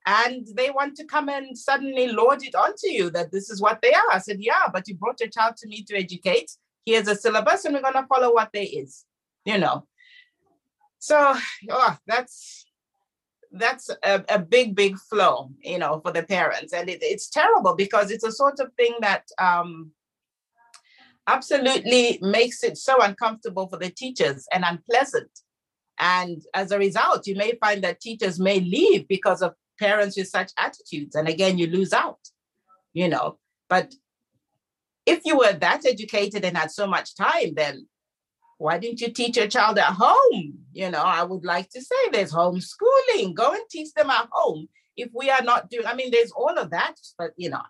[0.10, 3.80] and they want to come and suddenly lord it onto you that this is what
[3.82, 4.12] they are.
[4.12, 6.50] I said, yeah, but you brought your child to me to educate.
[6.84, 9.06] Here's a syllabus, and we're going to follow what there is,
[9.46, 9.86] you know.
[10.98, 11.36] So,
[11.70, 12.66] oh, that's
[13.52, 17.76] that's a, a big big flow you know for the parents and it, it's terrible
[17.76, 19.90] because it's a sort of thing that um,
[21.26, 25.32] absolutely makes it so uncomfortable for the teachers and unpleasant
[25.98, 30.28] and as a result you may find that teachers may leave because of parents with
[30.28, 32.20] such attitudes and again you lose out
[32.94, 33.38] you know
[33.68, 33.94] but
[35.06, 37.88] if you were that educated and had so much time then
[38.60, 40.60] why didn't you teach your child at home?
[40.74, 43.34] You know, I would like to say there's homeschooling.
[43.34, 44.68] Go and teach them at home.
[44.98, 47.62] If we are not doing, I mean, there's all of that, but you know,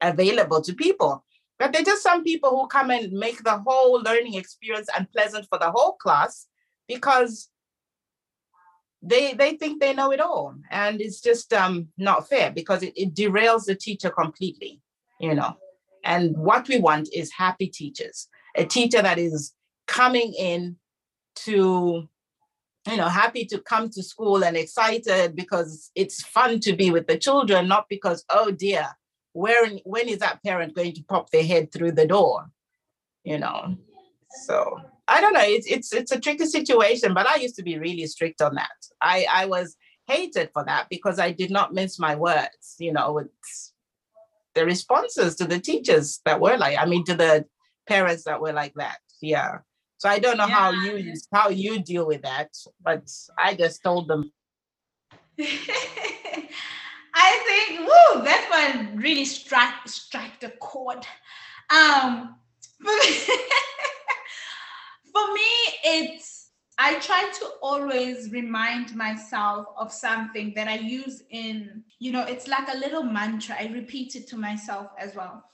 [0.00, 1.24] available to people.
[1.60, 5.58] But there's just some people who come and make the whole learning experience unpleasant for
[5.58, 6.48] the whole class
[6.88, 7.48] because
[9.02, 10.54] they they think they know it all.
[10.70, 14.80] And it's just um not fair because it, it derails the teacher completely,
[15.20, 15.56] you know.
[16.04, 19.52] And what we want is happy teachers, a teacher that is
[19.86, 20.76] coming in
[21.34, 22.08] to
[22.90, 27.06] you know happy to come to school and excited because it's fun to be with
[27.06, 28.86] the children not because oh dear
[29.32, 32.50] where when is that parent going to pop their head through the door
[33.24, 33.76] you know
[34.46, 37.78] so i don't know it's it's it's a tricky situation but i used to be
[37.78, 41.98] really strict on that i i was hated for that because i did not mince
[41.98, 43.28] my words you know with
[44.54, 47.44] the responses to the teachers that were like i mean to the
[47.88, 49.58] parents that were like that yeah
[50.02, 50.54] so I don't know yeah.
[50.54, 52.48] how you how you deal with that,
[52.82, 54.32] but I just told them.
[57.14, 61.06] I think, woo, that one really struck struck the chord.
[61.70, 62.34] Um,
[65.12, 65.50] for me,
[65.84, 66.42] it's
[66.78, 72.48] I try to always remind myself of something that I use in, you know, it's
[72.48, 73.56] like a little mantra.
[73.58, 75.44] I repeat it to myself as well,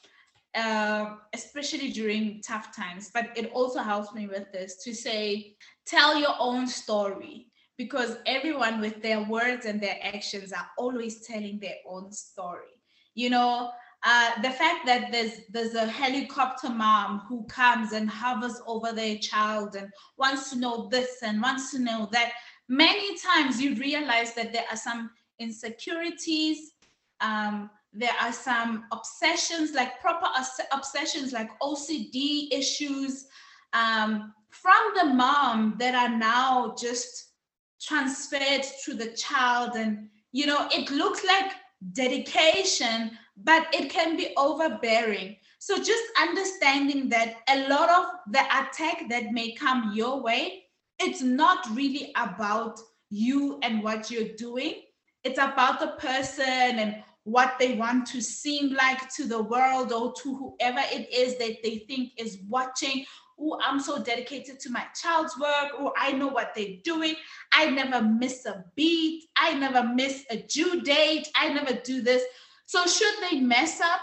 [0.55, 3.11] uh, especially during tough times.
[3.13, 8.81] But it also helps me with this to say, tell your own story because everyone
[8.81, 12.75] with their words and their actions are always telling their own story.
[13.15, 13.73] You know,
[14.05, 19.19] uh, the fact that there's there's a helicopter mom who comes and hovers over their
[19.19, 22.33] child and wants to know this and wants to know that.
[22.71, 26.73] Many times you realize that there are some insecurities
[27.21, 30.27] um, there are some obsessions like proper
[30.73, 33.27] obsessions like ocd issues
[33.73, 37.33] um, from the mom that are now just
[37.81, 39.77] transferred to the child.
[39.77, 41.53] And you know it looks like
[41.93, 45.37] dedication but it can be overbearing.
[45.59, 50.65] So just understanding that a lot of the attack that may come your way,
[50.99, 52.79] it's not really about
[53.11, 54.83] you and what you're doing.
[55.25, 60.13] It's about the person and what they want to seem like to the world or
[60.23, 63.05] to whoever it is that they think is watching.
[63.41, 65.73] Oh, I'm so dedicated to my child's work.
[65.79, 67.15] Oh, I know what they're doing.
[67.53, 69.25] I never miss a beat.
[69.37, 71.29] I never miss a due date.
[71.37, 72.23] I never do this.
[72.69, 74.01] So should they mess up,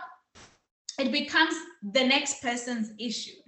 [0.97, 3.39] it becomes the next person's issue.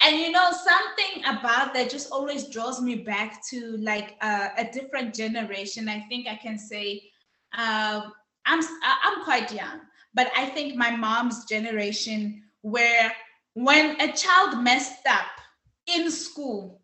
[0.00, 4.70] And you know, something about that just always draws me back to like uh, a
[4.70, 5.88] different generation.
[5.88, 7.02] I think I can say
[7.58, 8.02] uh,
[8.46, 9.80] I'm I'm quite young,
[10.14, 13.12] but I think my mom's generation, where
[13.54, 15.34] when a child messed up
[15.88, 16.80] in school,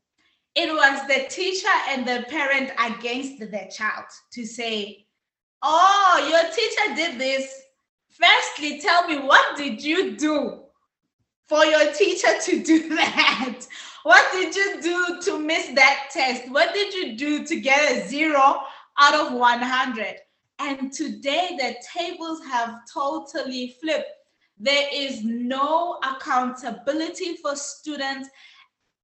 [0.57, 5.07] it was the teacher and the parent against the child to say,
[5.63, 7.63] Oh, your teacher did this.
[8.09, 10.63] Firstly, tell me what did you do
[11.49, 13.67] for your teacher to do that?
[14.03, 16.51] What did you do to miss that test?
[16.51, 18.63] What did you do to get a zero
[18.99, 20.17] out of 100?
[20.59, 24.09] And today the tables have totally flipped.
[24.59, 28.29] There is no accountability for students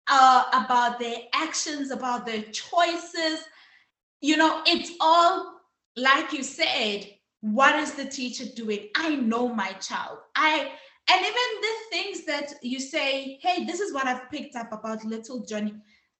[0.09, 3.40] uh, about their actions, about their choices.
[4.21, 5.56] You know, it's all
[5.97, 7.07] like you said,
[7.41, 8.89] what is the teacher doing?
[8.97, 10.19] I know my child.
[10.35, 10.71] I
[11.09, 15.05] and even the things that you say, hey, this is what I've picked up about
[15.05, 15.73] little Johnny.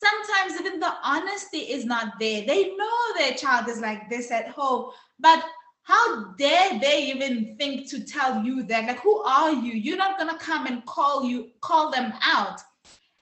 [0.03, 2.47] Sometimes even the honesty is not there.
[2.47, 5.43] They know their child is like this at home, but
[5.83, 8.87] how dare they even think to tell you that?
[8.87, 9.73] Like, who are you?
[9.73, 12.61] You're not gonna come and call you, call them out.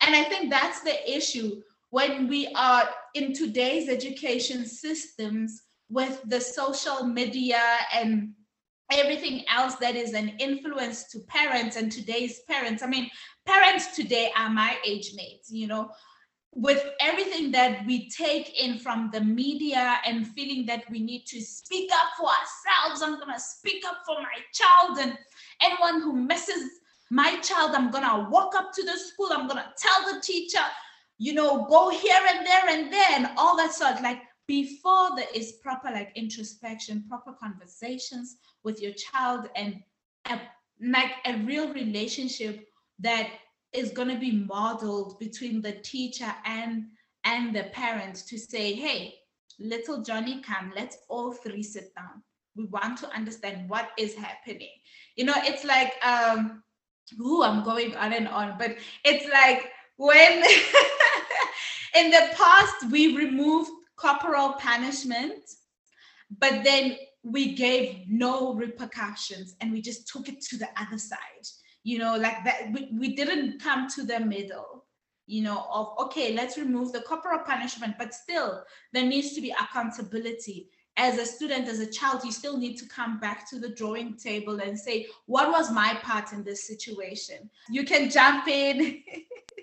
[0.01, 6.41] And I think that's the issue when we are in today's education systems with the
[6.41, 7.61] social media
[7.93, 8.33] and
[8.93, 12.83] everything else that is an influence to parents and today's parents.
[12.83, 13.11] I mean,
[13.47, 15.91] parents today are my age mates, you know,
[16.53, 21.41] with everything that we take in from the media and feeling that we need to
[21.41, 23.03] speak up for ourselves.
[23.03, 25.19] I'm to speak up for my child and
[25.61, 26.71] anyone who messes
[27.11, 29.29] my child, I'm to walk up to the school.
[29.31, 30.65] I'm to tell the teacher,
[31.19, 34.03] you know, go here and there and there all that sort.
[34.03, 39.83] Like before there is proper like introspection, proper conversations with your child, and
[40.31, 40.41] a,
[40.83, 42.67] like a real relationship
[42.99, 43.29] that
[43.73, 46.85] is going to be modeled between the teacher and
[47.25, 49.15] and the parents to say, hey,
[49.59, 52.23] little Johnny, come, let's all three sit down.
[52.55, 54.69] We want to understand what is happening.
[55.17, 56.63] You know, it's like um,
[57.21, 60.33] ooh, I'm going on and on, but it's like when
[61.95, 65.43] in the past we removed corporal punishment,
[66.39, 71.19] but then we gave no repercussions and we just took it to the other side.
[71.83, 74.85] You know, like that, we, we didn't come to the middle,
[75.27, 79.51] you know, of okay, let's remove the corporal punishment, but still there needs to be
[79.51, 80.69] accountability.
[80.97, 84.15] As a student, as a child, you still need to come back to the drawing
[84.17, 87.51] table and say, what was my part in this situation?
[87.69, 89.03] You can jump in.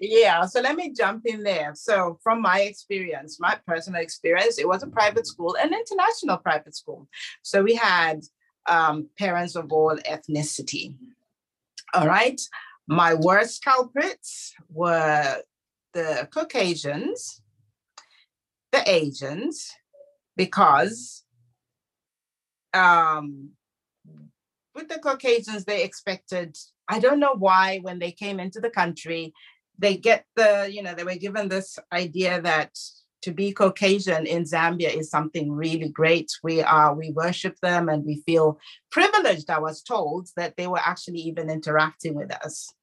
[0.04, 1.74] Yeah, so let me jump in there.
[1.76, 6.76] So, from my experience, my personal experience, it was a private school, an international private
[6.76, 7.08] school.
[7.44, 8.22] So, we had
[8.65, 10.96] um, parents of all ethnicity.
[11.94, 12.41] All right.
[12.88, 15.41] My worst culprits were
[15.94, 17.41] the Caucasians,
[18.72, 19.72] the Asians,
[20.42, 21.24] because
[22.74, 23.50] um,
[24.74, 29.34] with the Caucasians, they expected, I don't know why, when they came into the country,
[29.78, 32.72] they get the, you know, they were given this idea that
[33.22, 36.32] to be Caucasian in Zambia is something really great.
[36.42, 38.58] We are, we worship them and we feel
[38.89, 42.74] privileged, I was told, that they were actually even interacting with us.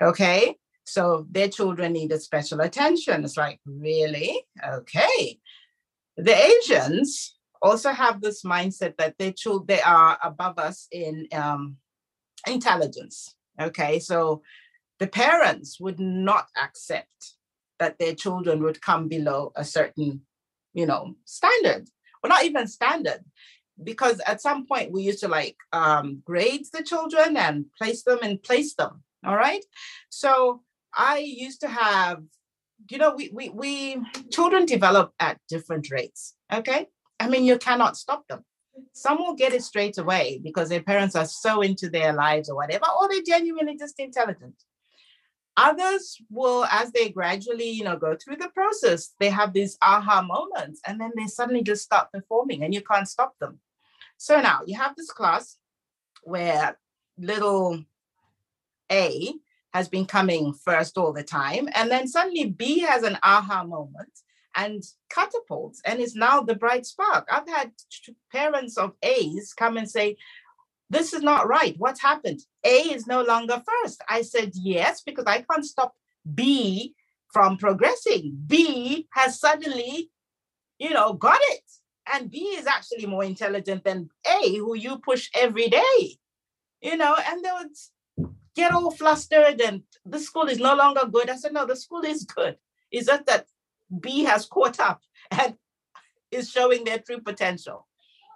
[0.00, 0.56] Okay.
[0.84, 3.24] So their children needed special attention.
[3.24, 4.46] It's like, really?
[4.66, 5.38] Okay.
[6.18, 11.76] The Asians also have this mindset that they children they are above us in um,
[12.46, 13.34] intelligence.
[13.60, 14.42] Okay, so
[14.98, 17.34] the parents would not accept
[17.78, 20.22] that their children would come below a certain,
[20.74, 21.88] you know, standard,
[22.22, 23.24] or not even standard,
[23.82, 28.18] because at some point we used to like um, grade the children and place them
[28.22, 29.04] and place them.
[29.24, 29.64] All right,
[30.10, 30.62] so
[30.92, 32.22] I used to have,
[32.88, 36.34] you know, we we we children develop at different rates.
[36.52, 36.86] Okay,
[37.18, 38.44] I mean you cannot stop them.
[38.92, 42.56] Some will get it straight away because their parents are so into their lives or
[42.56, 44.54] whatever, or they're genuinely just intelligent.
[45.56, 50.22] Others will, as they gradually, you know, go through the process, they have these aha
[50.22, 53.58] moments and then they suddenly just start performing and you can't stop them.
[54.18, 55.56] So now you have this class
[56.22, 56.78] where
[57.18, 57.82] little
[58.92, 59.34] A
[59.74, 61.68] has been coming first all the time.
[61.74, 64.20] And then suddenly B has an aha moment
[64.56, 67.28] and catapults and is now the bright spark.
[67.30, 67.72] I've had
[68.32, 70.16] parents of A's come and say,
[70.90, 71.74] This is not right.
[71.78, 72.40] What's happened?
[72.64, 74.02] A is no longer first.
[74.08, 75.94] I said, Yes, because I can't stop
[76.34, 76.94] B
[77.32, 78.36] from progressing.
[78.46, 80.10] B has suddenly,
[80.78, 81.62] you know, got it.
[82.10, 86.16] And B is actually more intelligent than A, who you push every day,
[86.80, 87.76] you know, and there would
[88.58, 91.30] get all flustered and the school is no longer good.
[91.30, 92.56] I said, No, the school is good.
[92.90, 93.46] Is that that
[94.00, 95.00] B has caught up
[95.30, 95.54] and
[96.30, 97.86] is showing their true potential.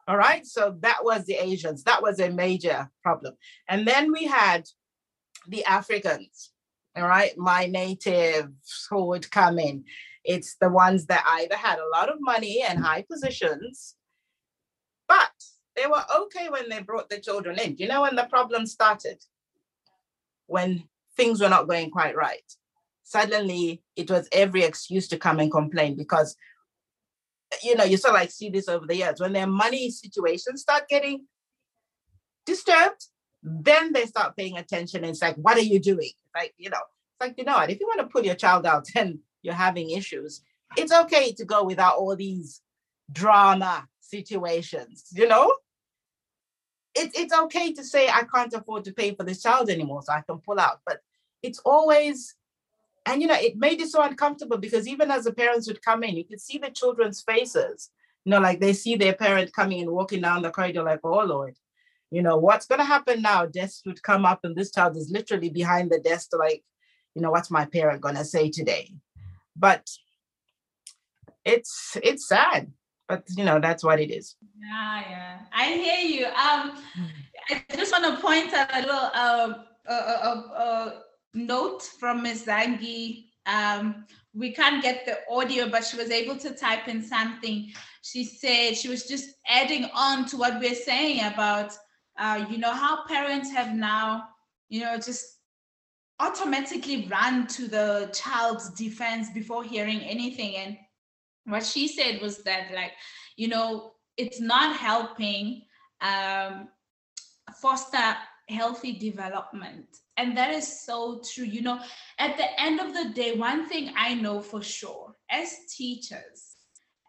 [0.09, 0.47] All right.
[0.47, 1.85] So that was the Asians.
[1.85, 3.35] That was a major problem.
[3.69, 4.65] And then we had
[5.49, 6.53] the Africans.
[6.97, 7.37] All right.
[7.37, 9.85] My natives who would come in.
[10.25, 13.97] It's the ones that either had a lot of money and high positions,
[15.09, 15.33] but
[15.75, 17.75] they were okay when they brought the children in.
[17.75, 19.19] Do you know when the problem started?
[20.47, 20.85] When
[21.17, 22.43] things were not going quite right.
[23.05, 26.37] Suddenly it was every excuse to come and complain because
[27.63, 29.21] you know you sort of like see this over the years.
[29.21, 31.27] When their money situations start getting
[32.45, 33.07] disturbed
[33.45, 36.13] then they start paying attention and it's like what are you doing?
[36.35, 37.71] Like you know it's like you know what?
[37.71, 40.43] If you want to pull your child out and you're having issues
[40.77, 42.61] it's okay to go without all these
[43.11, 45.53] drama situations you know
[46.95, 50.13] it, it's okay to say i can't afford to pay for this child anymore so
[50.13, 51.01] i can pull out but
[51.43, 52.37] it's always
[53.07, 56.03] and you know it made it so uncomfortable because even as the parents would come
[56.03, 57.91] in you could see the children's faces
[58.25, 61.25] you know like they see their parent coming and walking down the corridor like oh
[61.25, 61.57] lord
[62.13, 63.47] you know what's going to happen now?
[63.47, 66.63] Desks would come up and this child is literally behind the desk like
[67.15, 68.93] you know what's my parent going to say today?
[69.57, 69.89] But
[71.43, 72.71] it's it's sad
[73.13, 76.63] but you know that's what it is yeah yeah i hear you um
[77.51, 79.49] i just want to point out a little uh,
[79.89, 80.91] uh, uh, uh
[81.35, 82.45] note from Ms.
[82.47, 83.27] Zangi.
[83.47, 87.71] Um, we can't get the audio, but she was able to type in something.
[88.03, 91.73] She said she was just adding on to what we're saying about,
[92.19, 94.25] uh, you know, how parents have now,
[94.69, 95.39] you know, just
[96.21, 100.57] automatically run to the child's defense before hearing anything.
[100.57, 100.77] And
[101.45, 102.93] what she said was that, like,
[103.37, 105.63] you know, it's not helping
[106.01, 106.69] um,
[107.61, 108.17] foster
[108.49, 109.87] healthy development
[110.17, 111.45] and that is so true.
[111.45, 111.81] You know,
[112.19, 116.57] at the end of the day, one thing I know for sure as teachers,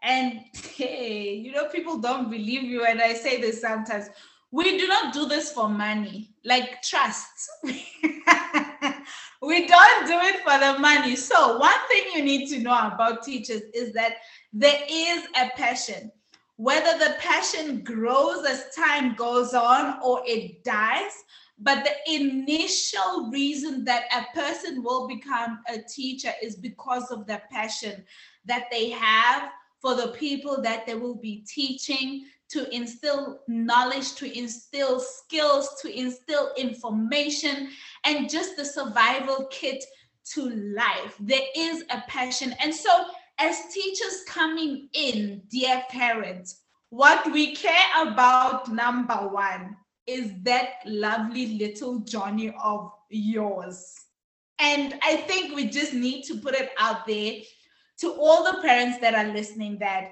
[0.02, 0.40] and
[0.76, 4.08] hey, you know, people don't believe you when I say this sometimes.
[4.50, 7.50] We do not do this for money, like trust.
[9.44, 11.16] we don't do it for the money.
[11.16, 14.14] So, one thing you need to know about teachers is that
[14.52, 16.10] there is a passion.
[16.56, 21.12] Whether the passion grows as time goes on or it dies,
[21.58, 27.40] but the initial reason that a person will become a teacher is because of the
[27.50, 28.04] passion
[28.44, 29.50] that they have
[29.84, 35.94] for the people that they will be teaching, to instill knowledge, to instill skills, to
[35.94, 37.68] instill information,
[38.04, 39.84] and just the survival kit
[40.32, 41.14] to life.
[41.20, 42.54] There is a passion.
[42.62, 42.88] And so,
[43.38, 49.76] as teachers coming in, dear parents, what we care about, number one,
[50.06, 54.00] is that lovely little journey of yours?
[54.58, 57.34] And I think we just need to put it out there
[58.00, 60.10] to all the parents that are listening that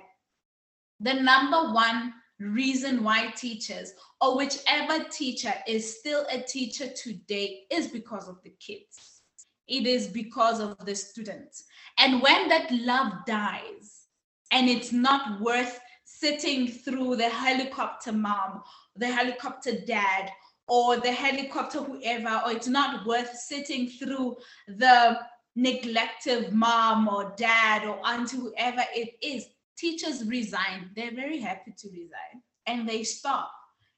[1.00, 7.88] the number one reason why teachers or whichever teacher is still a teacher today is
[7.88, 9.20] because of the kids.
[9.68, 11.64] It is because of the students.
[11.98, 14.06] And when that love dies
[14.50, 18.62] and it's not worth sitting through the helicopter mom
[18.96, 20.30] the helicopter dad
[20.68, 24.36] or the helicopter, whoever, or it's not worth sitting through
[24.68, 25.18] the
[25.56, 29.46] neglective mom or dad or auntie, whoever it is.
[29.76, 30.90] Teachers resign.
[30.94, 33.50] They're very happy to resign and they stop.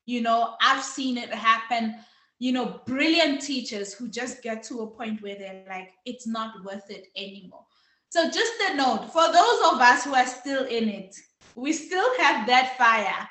[0.06, 1.96] You know, I've seen it happen.
[2.38, 6.64] You know, brilliant teachers who just get to a point where they're like, it's not
[6.64, 7.64] worth it anymore.
[8.10, 11.16] So, just a note for those of us who are still in it,
[11.54, 13.28] we still have that fire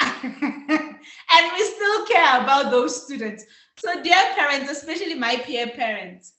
[0.22, 3.44] and we still care about those students.
[3.78, 6.34] So, dear parents, especially my peer parents,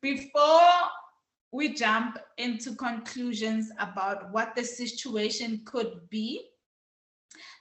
[0.00, 0.70] before
[1.50, 6.44] we jump into conclusions about what the situation could be,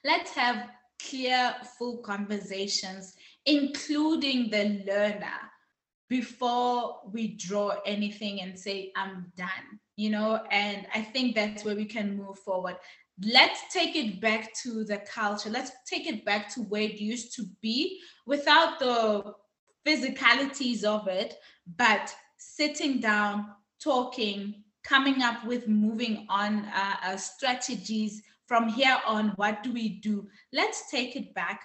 [0.03, 0.69] let's have
[1.01, 3.15] clear, full conversations,
[3.45, 5.39] including the learner,
[6.09, 10.41] before we draw anything and say, I'm done, you know?
[10.51, 12.77] And I think that's where we can move forward.
[13.21, 15.49] Let's take it back to the culture.
[15.49, 19.33] Let's take it back to where it used to be without the
[19.85, 21.35] physicalities of it,
[21.75, 23.47] but sitting down,
[23.81, 29.29] talking, coming up with moving on uh, uh, strategies from here on.
[29.35, 30.27] What do we do?
[30.53, 31.61] Let's take it back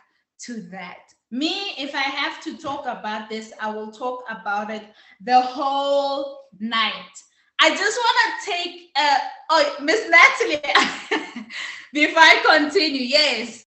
[0.46, 0.98] to that.
[1.30, 4.82] Me, if I have to talk about this, I will talk about it
[5.22, 7.14] the whole night.
[7.60, 9.18] I just want to take, uh,
[9.50, 11.46] oh, Miss Natalie,
[11.92, 13.64] before I continue, yes.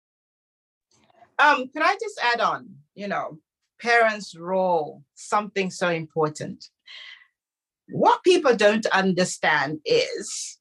[1.39, 3.39] Um, can I just add on, you know,
[3.81, 6.69] parents' role, something so important
[7.91, 10.59] what people don't understand is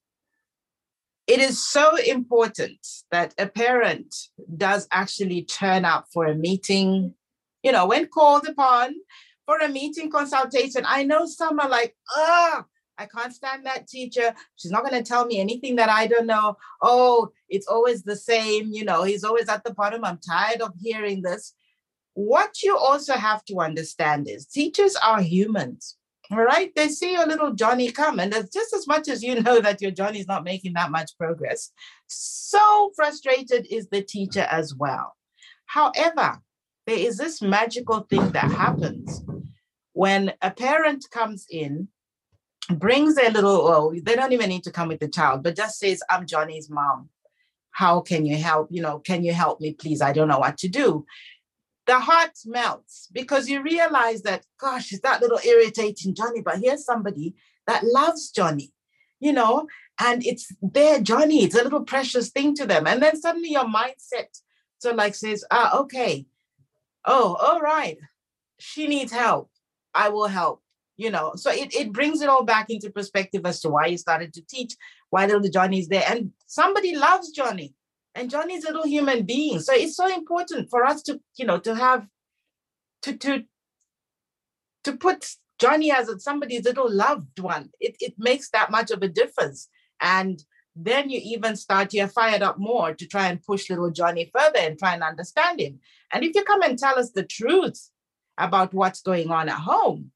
[1.27, 2.79] it is so important
[3.11, 4.15] that a parent
[4.57, 7.13] does actually turn up for a meeting,
[7.61, 8.95] you know, when called upon
[9.45, 10.83] for a meeting consultation.
[10.87, 12.63] I know some are like, oh,
[12.97, 14.33] I can't stand that teacher.
[14.55, 16.57] She's not going to tell me anything that I don't know.
[16.81, 18.69] Oh, it's always the same.
[18.71, 20.03] You know, he's always at the bottom.
[20.03, 21.53] I'm tired of hearing this.
[22.15, 25.95] What you also have to understand is teachers are humans
[26.31, 26.71] all right.
[26.75, 29.91] They see your little Johnny come, and just as much as you know that your
[29.91, 31.71] Johnny's not making that much progress,
[32.07, 35.15] so frustrated is the teacher as well.
[35.65, 36.39] However,
[36.85, 39.23] there is this magical thing that happens
[39.93, 41.87] when a parent comes in,
[42.71, 45.79] brings their little, well, they don't even need to come with the child, but just
[45.79, 47.09] says, I'm Johnny's mom.
[47.71, 48.69] How can you help?
[48.71, 50.01] You know, can you help me, please?
[50.01, 51.05] I don't know what to do
[51.89, 56.85] the heart melts because you realize that, gosh, is that little irritating Johnny, but here's
[56.85, 57.35] somebody
[57.65, 58.71] that loves Johnny,
[59.19, 59.67] you know,
[59.99, 61.43] and it's their Johnny.
[61.43, 62.85] It's a little precious thing to them.
[62.85, 64.27] And then suddenly your mindset
[64.79, 66.25] so like says, ah, okay,
[67.05, 67.97] oh, all right,
[68.59, 69.51] she needs help.
[69.93, 70.63] I will help.
[70.95, 73.97] You know, so it, it brings it all back into perspective as to why you
[73.97, 74.75] started to teach,
[75.09, 76.03] why little Johnny's there.
[76.05, 77.73] And somebody loves Johnny
[78.19, 79.59] and Johnny's a little human being.
[79.61, 82.05] So it's so important for us to, you know, to have
[83.03, 83.43] to to
[84.83, 85.25] to put
[85.57, 87.69] Johnny as somebody's little loved one.
[87.79, 89.69] It it makes that much of a difference.
[90.01, 90.43] And
[90.75, 94.59] then you even start, you're fired up more to try and push little Johnny further
[94.59, 95.79] and try and understand him.
[96.11, 97.89] And if you come and tell us the truth
[98.37, 100.11] about what's going on at home,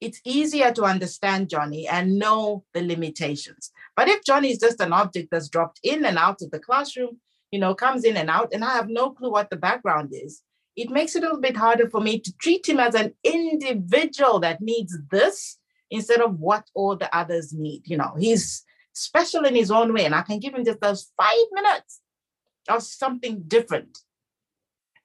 [0.00, 3.70] it's easier to understand Johnny and know the limitations.
[3.96, 7.18] But if Johnny is just an object that's dropped in and out of the classroom,
[7.50, 10.42] you know, comes in and out, and I have no clue what the background is,
[10.76, 14.38] it makes it a little bit harder for me to treat him as an individual
[14.40, 15.58] that needs this
[15.90, 17.82] instead of what all the others need.
[17.84, 21.10] You know, he's special in his own way, and I can give him just those
[21.16, 22.00] five minutes
[22.68, 23.98] of something different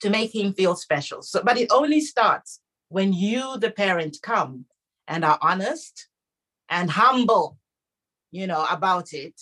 [0.02, 1.22] to make him feel special.
[1.22, 4.66] So, but it only starts when you, the parent, come
[5.08, 6.08] and are honest
[6.70, 7.58] and humble,
[8.32, 9.42] you know, about it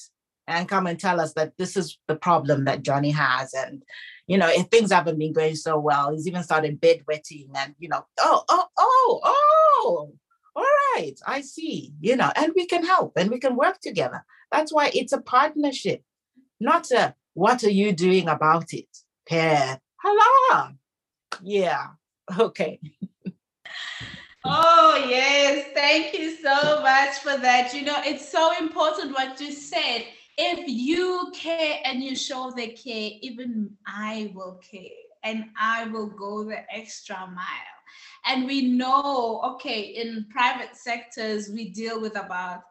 [0.52, 3.54] and come and tell us that this is the problem that Johnny has.
[3.54, 3.84] And,
[4.28, 7.90] you know, if things haven't been going so well, he's even started bedwetting and, you
[7.90, 10.14] know, oh, oh, oh, oh,
[10.56, 14.26] all right, I see, you know, and we can help and we can work together.
[14.52, 16.04] That's why it's a partnership,
[16.60, 18.90] not a what are you doing about it?
[19.28, 19.80] Pair.
[20.02, 20.72] Hello.
[21.42, 21.88] Yeah.
[22.38, 22.80] Okay.
[24.44, 25.68] Oh, yes.
[25.76, 27.76] Thank you so much for that.
[27.76, 30.06] You know, it's so important what you said
[30.44, 34.90] if you care and you show the care, even I will care
[35.24, 37.78] and I will go the extra mile.
[38.26, 42.62] And we know, okay, in private sectors, we deal with about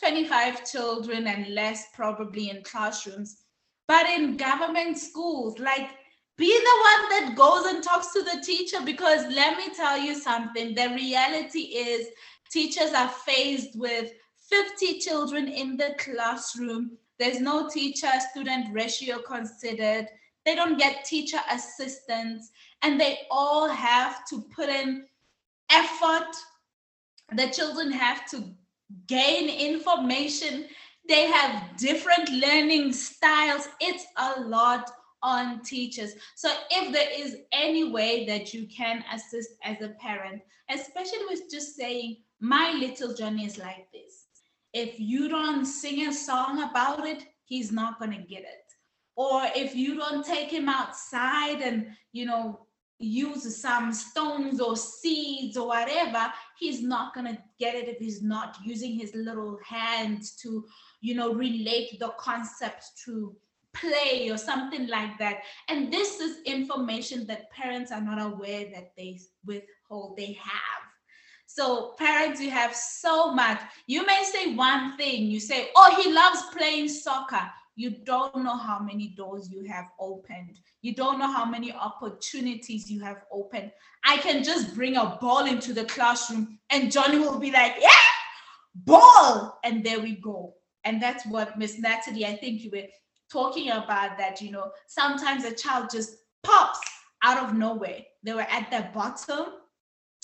[0.00, 3.36] 25 children and less probably in classrooms.
[3.86, 5.90] But in government schools, like
[6.36, 10.16] be the one that goes and talks to the teacher because let me tell you
[10.16, 12.08] something the reality is
[12.50, 14.10] teachers are faced with
[14.50, 20.08] 50 children in the classroom there's no teacher student ratio considered.
[20.44, 22.50] they don't get teacher assistants,
[22.82, 25.06] and they all have to put in
[25.70, 26.34] effort.
[27.36, 28.42] The children have to
[29.06, 30.66] gain information.
[31.08, 33.68] They have different learning styles.
[33.80, 34.90] It's a lot
[35.22, 36.14] on teachers.
[36.34, 41.48] So if there is any way that you can assist as a parent, especially with
[41.48, 44.21] just saying, my little Johnny is like this.
[44.72, 48.64] If you don't sing a song about it, he's not going to get it.
[49.16, 52.66] Or if you don't take him outside and, you know,
[52.98, 58.22] use some stones or seeds or whatever, he's not going to get it if he's
[58.22, 60.64] not using his little hands to,
[61.00, 63.36] you know, relate the concept to
[63.74, 65.40] play or something like that.
[65.68, 70.81] And this is information that parents are not aware that they withhold, they have.
[71.54, 73.60] So, parents, you have so much.
[73.86, 77.42] You may say one thing, you say, Oh, he loves playing soccer.
[77.76, 80.58] You don't know how many doors you have opened.
[80.80, 83.70] You don't know how many opportunities you have opened.
[84.02, 87.90] I can just bring a ball into the classroom and Johnny will be like, Yeah,
[88.74, 89.58] ball.
[89.62, 90.54] And there we go.
[90.84, 92.88] And that's what Miss Natalie, I think you were
[93.30, 96.80] talking about that, you know, sometimes a child just pops
[97.22, 98.00] out of nowhere.
[98.22, 99.52] They were at the bottom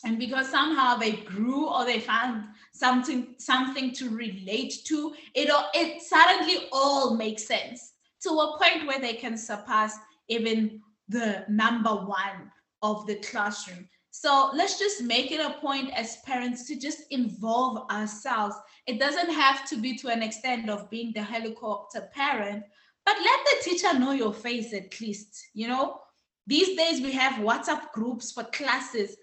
[0.05, 6.03] and because somehow they grew or they found something something to relate to it it
[6.03, 9.97] suddenly all makes sense to a point where they can surpass
[10.29, 12.51] even the number one
[12.83, 13.89] of the classroom.
[14.11, 18.57] So let's just make it a point as parents to just involve ourselves.
[18.87, 22.65] It doesn't have to be to an extent of being the helicopter parent
[23.05, 26.01] but let the teacher know your face at least you know?
[26.47, 29.17] These days we have whatsapp groups for classes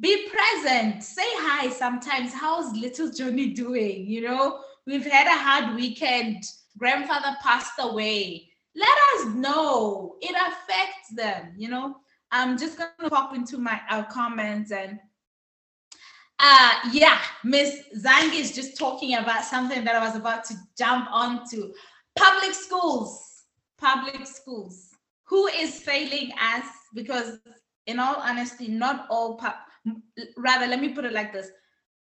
[0.00, 1.02] be present.
[1.02, 2.32] Say hi sometimes.
[2.32, 4.06] How's little johnny doing?
[4.06, 6.42] You know we've had a hard weekend.
[6.78, 8.48] Grandfather passed away.
[8.74, 10.16] Let us know.
[10.20, 11.96] It affects them you know.
[12.30, 14.98] I'm just gonna pop into my our comments and
[16.38, 21.06] uh yeah miss zangi is just talking about something that i was about to jump
[21.10, 21.72] onto.
[22.16, 23.44] Public schools.
[23.78, 24.88] Public schools.
[25.24, 26.66] Who is failing us?
[26.94, 27.38] Because
[27.86, 29.54] in all honesty not all pub
[30.36, 31.50] rather let me put it like this.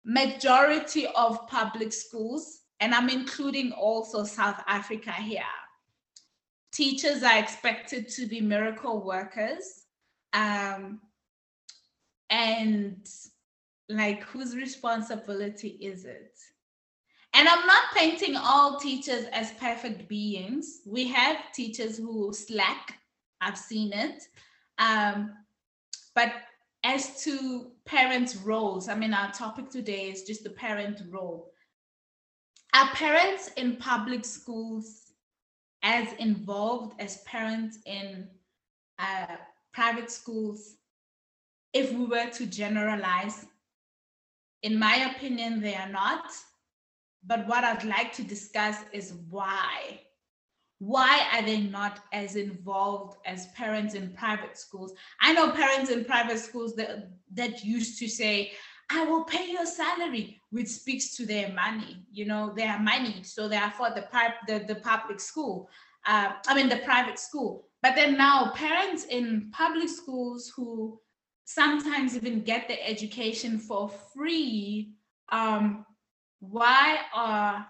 [0.05, 5.43] Majority of public schools and i'm including also south africa here
[6.73, 9.85] teachers are expected to be miracle workers
[10.33, 11.01] um,
[12.31, 13.07] and
[13.89, 16.33] like whose responsibility is it?
[17.35, 20.81] And i'm not painting all teachers as perfect beings.
[20.87, 22.99] We have teachers who slack.
[23.41, 24.23] I've seen it.
[24.79, 25.33] Um,
[26.15, 26.33] but
[26.85, 31.53] as to parents' roles, I mean, our topic today is just the parent role.
[32.73, 35.13] Are parents in public schools
[35.83, 38.29] as involved as parents in
[38.99, 39.37] uh,
[39.73, 40.77] private schools?
[41.73, 43.47] If we were to generalize,
[44.63, 46.25] in my opinion, they are not.
[47.27, 50.01] But what I'd like to discuss is why
[50.81, 54.95] why are they not as involved as parents in private schools?
[55.21, 58.53] I know parents in private schools that that used to say
[58.91, 63.23] i will pay your salary which speaks to their money you know their money.
[63.23, 64.07] So they afford the
[64.49, 65.69] the, the public school
[66.07, 67.69] uh, i mean the private school.
[67.83, 70.99] But then now parents in public schools who
[71.45, 74.93] sometimes even get the education for free
[75.31, 75.85] um,
[76.41, 77.67] why are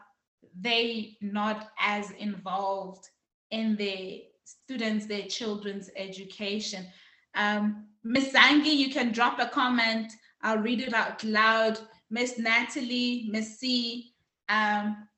[0.59, 3.09] they not as involved
[3.51, 6.86] in their students, their children's education.
[7.34, 10.12] Um, Miss Zangi, you can drop a comment.
[10.42, 11.78] I'll read it out loud.
[12.11, 14.14] Miss Natalie, Miss C,
[14.48, 15.09] um,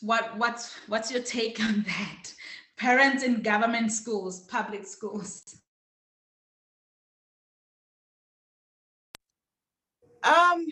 [0.00, 2.32] what what's what's your take on that?
[2.76, 5.56] Parents in government schools, public schools.
[10.22, 10.66] Um,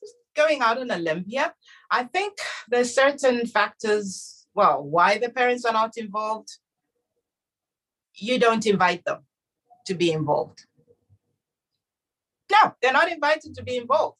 [0.00, 1.54] just going out on Olympia,
[1.90, 6.58] I think there's certain factors, well, why the parents are not involved.
[8.14, 9.24] You don't invite them
[9.86, 10.64] to be involved.
[12.50, 14.18] No, they're not invited to be involved.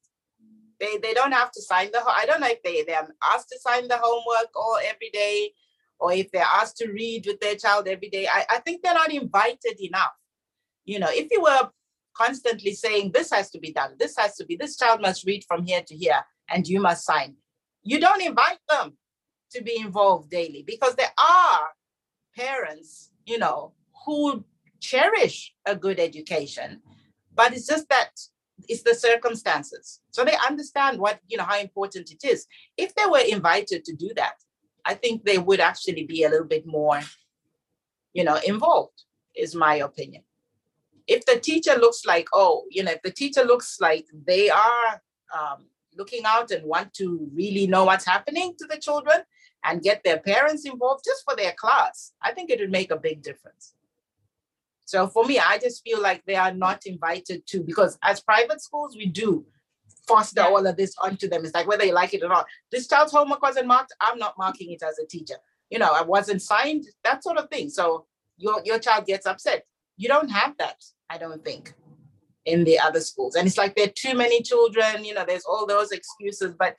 [0.81, 3.59] They, they don't have to sign the, I don't know if they, they're asked to
[3.59, 5.53] sign the homework or every day,
[5.99, 8.29] or if they're asked to read with their child every day.
[8.29, 10.12] I, I think they're not invited enough.
[10.85, 11.71] You know, if you were
[12.14, 15.45] constantly saying this has to be done, this has to be, this child must read
[15.49, 17.35] from here to here, and you must sign
[17.83, 18.97] you don't invite them
[19.53, 21.68] to be involved daily because there are
[22.37, 23.72] parents, you know,
[24.05, 24.45] who
[24.81, 26.81] cherish a good education,
[27.35, 28.11] but it's just that
[28.68, 30.01] it's the circumstances.
[30.11, 32.47] So they understand what, you know, how important it is.
[32.76, 34.35] If they were invited to do that,
[34.85, 37.01] I think they would actually be a little bit more,
[38.12, 39.05] you know, involved,
[39.37, 40.22] is my opinion.
[41.07, 45.03] If the teacher looks like, oh, you know, if the teacher looks like they are
[45.33, 45.66] um,
[45.99, 49.20] looking out and want to really know what's happening to the children
[49.64, 52.96] and get their parents involved just for their class, I think it would make a
[52.96, 53.74] big difference.
[54.84, 58.62] So for me, I just feel like they are not invited to because as private
[58.62, 59.44] schools, we do
[60.07, 61.44] foster all of this onto them.
[61.44, 62.46] It's like whether you like it or not.
[62.72, 63.94] This child's homework wasn't marked.
[64.01, 65.34] I'm not marking it as a teacher.
[65.68, 67.68] You know, I wasn't signed, that sort of thing.
[67.68, 68.07] So
[68.38, 69.66] your your child gets upset.
[69.99, 71.74] You don't have that, I don't think,
[72.49, 73.34] in the other schools.
[73.34, 76.55] And it's like there are too many children, you know, there's all those excuses.
[76.59, 76.76] But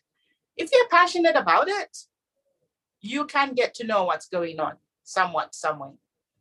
[0.57, 1.95] if you're passionate about it,
[3.01, 5.93] you can get to know what's going on somewhat, somewhere.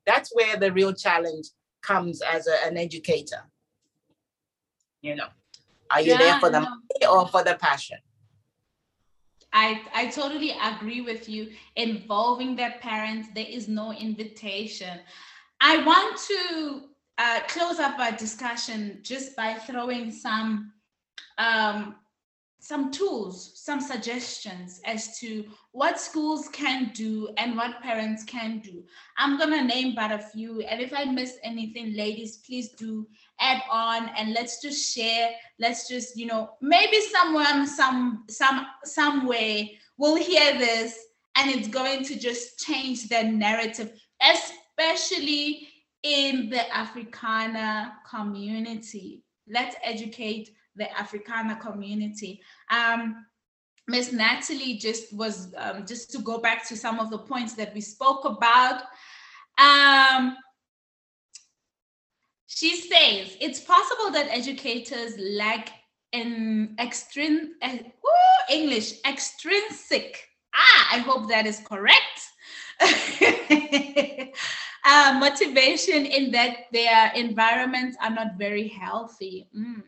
[0.07, 1.49] That's where the real challenge
[1.83, 3.43] comes as a, an educator.
[5.03, 5.29] You know,
[5.91, 7.99] are you yeah, there for the money or for the passion?
[9.53, 11.51] I, I totally agree with you.
[11.77, 14.99] Involving their parents, there is no invitation.
[15.61, 16.89] I want to
[17.19, 20.73] uh, close up our discussion just by throwing some
[21.37, 21.97] um,
[22.61, 28.83] some tools, some suggestions as to what schools can do and what parents can do.
[29.17, 30.61] I'm going to name but a few.
[30.63, 33.07] And if I miss anything, ladies, please do
[33.41, 35.31] add on and let's just share.
[35.61, 40.99] Let's just, you know, maybe someone, some, some, some way will hear this
[41.37, 45.68] and it's going to just change their narrative, especially
[46.03, 49.23] in the Africana community.
[49.49, 52.41] Let's educate the Africana community.
[52.71, 53.27] Um,
[53.89, 57.75] Miss Natalie just was um, just to go back to some of the points that
[57.75, 58.83] we spoke about.
[59.59, 60.37] Um,
[62.47, 65.71] she says it's possible that educators lack
[66.13, 67.79] in extrin uh,
[68.51, 70.23] English extrinsic.
[70.55, 72.21] Ah, I hope that is correct.
[74.89, 79.49] uh, motivation in that their environments are not very healthy.
[79.57, 79.83] Mm.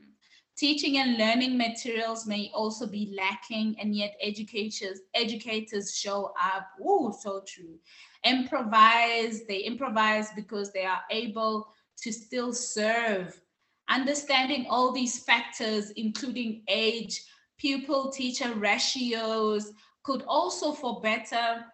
[0.56, 6.68] Teaching and learning materials may also be lacking, and yet educators educators show up.
[6.84, 7.78] Oh, so true.
[8.24, 9.46] Improvise.
[9.48, 11.72] They improvise because they are able
[12.02, 13.40] to still serve.
[13.88, 17.22] Understanding all these factors, including age,
[17.56, 19.72] pupil teacher ratios,
[20.02, 21.64] could also for better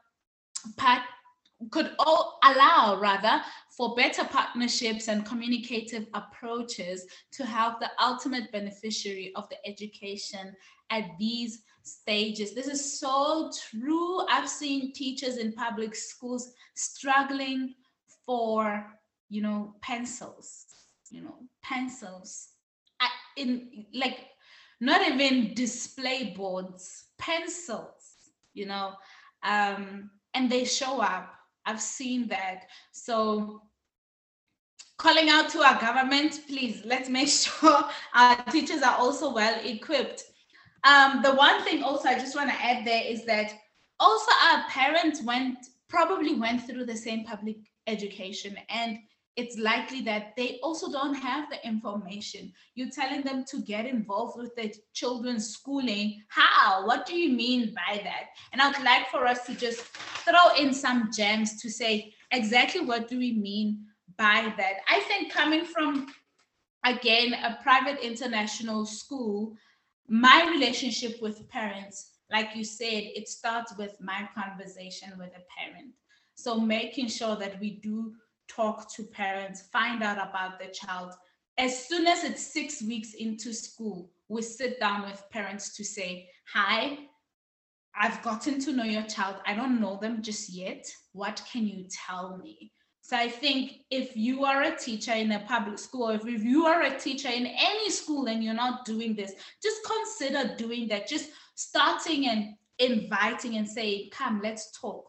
[0.77, 1.03] part
[1.71, 9.33] could all allow rather for better partnerships and communicative approaches to help the ultimate beneficiary
[9.37, 10.55] of the education
[10.91, 12.55] at these stages.
[12.55, 14.27] This is so true.
[14.29, 17.75] I've seen teachers in public schools struggling
[18.27, 18.87] for,
[19.29, 20.67] you know, pencils,
[21.11, 22.49] you know, pencils.
[23.01, 24.19] I, in like
[24.81, 28.93] not even display boards, pencils, you know,
[29.43, 31.36] um, and they show up
[31.67, 32.67] I've seen that.
[32.93, 33.63] So
[34.99, 40.25] calling out to our government, please let's make sure our teachers are also well equipped.
[40.85, 43.53] Um, the one thing also I just want to add there is that
[43.99, 45.59] also our parents went
[45.89, 47.57] probably went through the same public
[47.87, 48.99] education and
[49.37, 52.53] it's likely that they also don't have the information.
[52.75, 56.23] You're telling them to get involved with their children's schooling.
[56.29, 56.87] How?
[56.87, 58.29] What do you mean by that?
[58.53, 59.85] And I'd like for us to just
[60.27, 63.85] throw in some gems to say exactly what do we mean
[64.19, 64.77] by that.
[64.89, 66.07] I think coming from,
[66.85, 69.55] again, a private international school,
[70.09, 75.93] my relationship with parents, like you said, it starts with my conversation with a parent.
[76.35, 78.15] So making sure that we do
[78.49, 81.13] talk to parents, find out about the child.
[81.59, 86.29] As soon as it's six weeks into school, we sit down with parents to say,
[86.53, 86.99] Hi,
[87.99, 89.37] I've gotten to know your child.
[89.47, 90.87] I don't know them just yet.
[91.13, 92.73] What can you tell me?
[93.01, 96.83] So I think if you are a teacher in a public school, if you are
[96.83, 99.33] a teacher in any school and you're not doing this,
[99.63, 101.09] just consider doing that.
[101.09, 105.05] Just starting and inviting and saying, come, let's talk.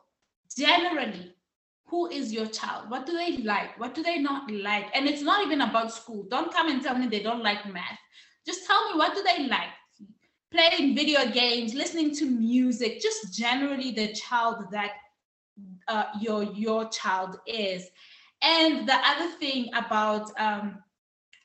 [0.56, 1.34] Generally,
[1.88, 5.22] who is your child what do they like what do they not like and it's
[5.22, 7.98] not even about school don't come and tell me they don't like math
[8.46, 9.77] just tell me what do they like
[10.52, 14.91] playing video games listening to music just generally the child that
[15.88, 17.89] uh, your your child is.
[18.41, 20.78] And the other thing about um,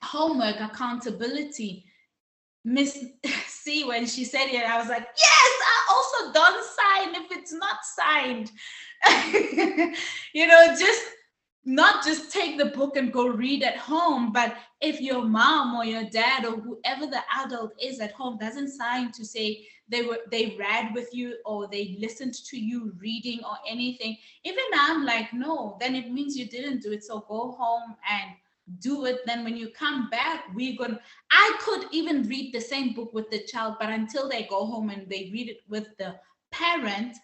[0.01, 1.85] homework accountability
[2.65, 3.05] miss
[3.47, 7.53] c when she said it i was like yes i also don't sign if it's
[7.53, 8.51] not signed.
[10.33, 11.03] You know, just
[11.65, 15.85] not just take the book and go read at home, but if your mom or
[15.85, 20.19] your dad or whoever the adult is at home doesn't sign to say they were
[20.31, 25.31] they read with you or they listened to you reading or anything, even I'm like,
[25.33, 27.03] no, then it means you didn't do it.
[27.03, 28.31] So go home and
[28.79, 29.21] do it.
[29.25, 30.99] Then when you come back, we're gonna
[31.31, 34.89] I could even read the same book with the child, but until they go home
[34.89, 36.15] and they read it with the
[36.51, 37.15] parent,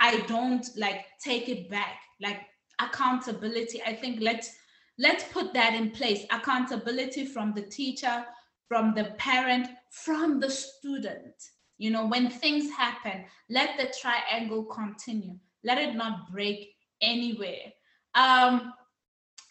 [0.00, 2.00] I don't like take it back.
[2.20, 2.40] Like
[2.80, 3.82] accountability.
[3.84, 4.50] I think let's
[4.98, 6.24] let's put that in place.
[6.30, 8.24] Accountability from the teacher
[8.68, 11.34] from the parent from the student.
[11.78, 15.38] You know when things happen let the triangle continue.
[15.64, 17.72] Let it not break anywhere.
[18.14, 18.72] Um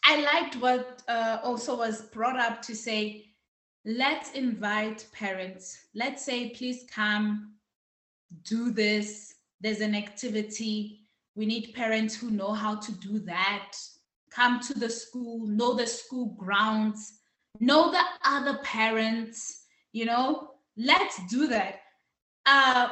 [0.08, 3.26] i liked what uh, also was brought up to say
[3.86, 5.78] let's invite parents.
[5.94, 7.54] Let's say please come
[8.44, 9.36] do this.
[9.62, 11.05] There's an activity
[11.36, 13.74] we need parents who know how to do that,
[14.32, 17.20] come to the school, know the school grounds,
[17.60, 21.82] know the other parents, you know, let's do that.
[22.46, 22.90] Uh,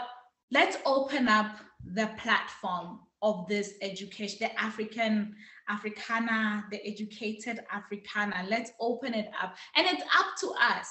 [0.51, 5.35] let's open up the platform of this education, the African
[5.69, 8.45] Africana, the educated Africana.
[8.49, 9.55] Let's open it up.
[9.75, 10.89] And it's up to us.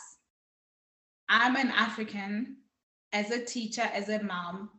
[1.28, 2.56] I'm an African,
[3.12, 4.70] as a teacher, as a mom,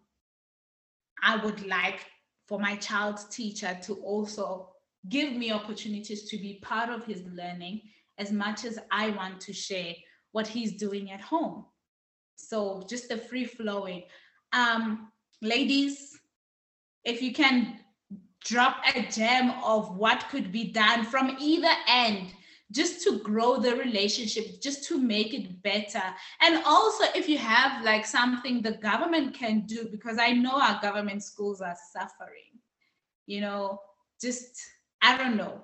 [1.22, 2.06] I would like
[2.48, 4.70] for my child's teacher to also
[5.10, 7.82] give me opportunities to be part of his learning
[8.18, 9.94] as much as I want to share
[10.32, 11.66] what he's doing at home.
[12.36, 14.04] So just the free flowing.
[14.52, 16.20] Um, ladies,
[17.04, 17.80] if you can
[18.44, 22.34] drop a gem of what could be done from either end
[22.74, 26.04] just to grow the relationship, just to make it better.
[26.42, 30.82] And also, if you have like something the government can do, because I know our
[30.82, 32.60] government schools are suffering,
[33.28, 33.80] you know,
[34.20, 34.60] just,
[35.02, 35.64] I don't know.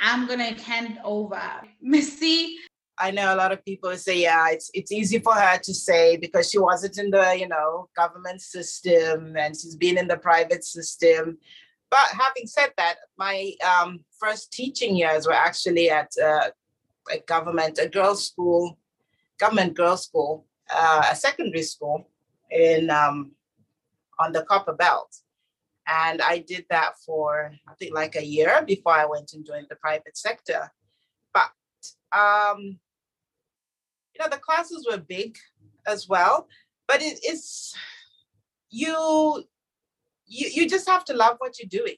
[0.00, 1.40] I'm gonna hand over.
[1.80, 2.58] Miss C.
[2.98, 6.16] I know a lot of people say, yeah, it's it's easy for her to say
[6.16, 10.64] because she wasn't in the, you know, government system and she's been in the private
[10.64, 11.38] system
[11.90, 16.50] but having said that, my um, first teaching years were actually at uh,
[17.10, 18.78] a government, a girls' school,
[19.38, 22.08] government girls' school, uh, a secondary school
[22.50, 23.32] in um,
[24.18, 25.14] on the Copper Belt,
[25.86, 29.66] and I did that for I think like a year before I went and joined
[29.68, 30.72] the private sector.
[31.32, 31.50] But
[32.12, 35.36] um, you know, the classes were big
[35.86, 36.48] as well,
[36.88, 37.74] but it, it's
[38.70, 39.44] you
[40.28, 41.96] you, you just have to love what you're doing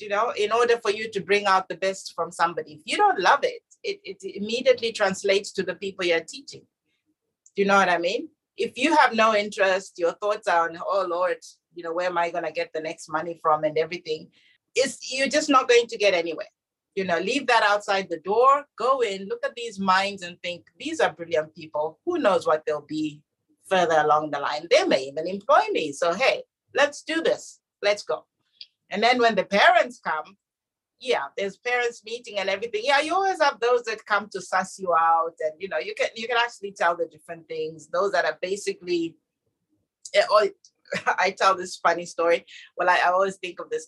[0.00, 2.74] you know in order for you to bring out the best from somebody.
[2.74, 6.62] If you don't love it it, it immediately translates to the people you're teaching.
[7.54, 8.28] Do you know what i mean?
[8.56, 11.38] If you have no interest your thoughts are on oh lord
[11.74, 13.64] you know where am i going to get the next money from?
[13.64, 14.28] and everything
[14.76, 16.52] is you're just not going to get anywhere.
[16.94, 18.64] You know leave that outside the door.
[18.76, 21.98] Go in look at these minds and think these are brilliant people.
[22.04, 23.22] Who knows what they'll be
[23.68, 24.66] further along the line?
[24.70, 25.92] They may even employ me.
[25.92, 26.42] So hey
[26.74, 27.60] let's do this.
[27.82, 28.26] Let's go.
[28.90, 30.36] And then when the parents come,
[31.00, 32.82] yeah, there's parents meeting and everything.
[32.84, 35.94] Yeah, you always have those that come to suss you out, and you know, you
[35.94, 37.88] can you can actually tell the different things.
[37.88, 39.16] Those that are basically,
[40.14, 40.48] eh, or
[41.18, 42.44] I tell this funny story.
[42.76, 43.86] Well, I, I always think of this.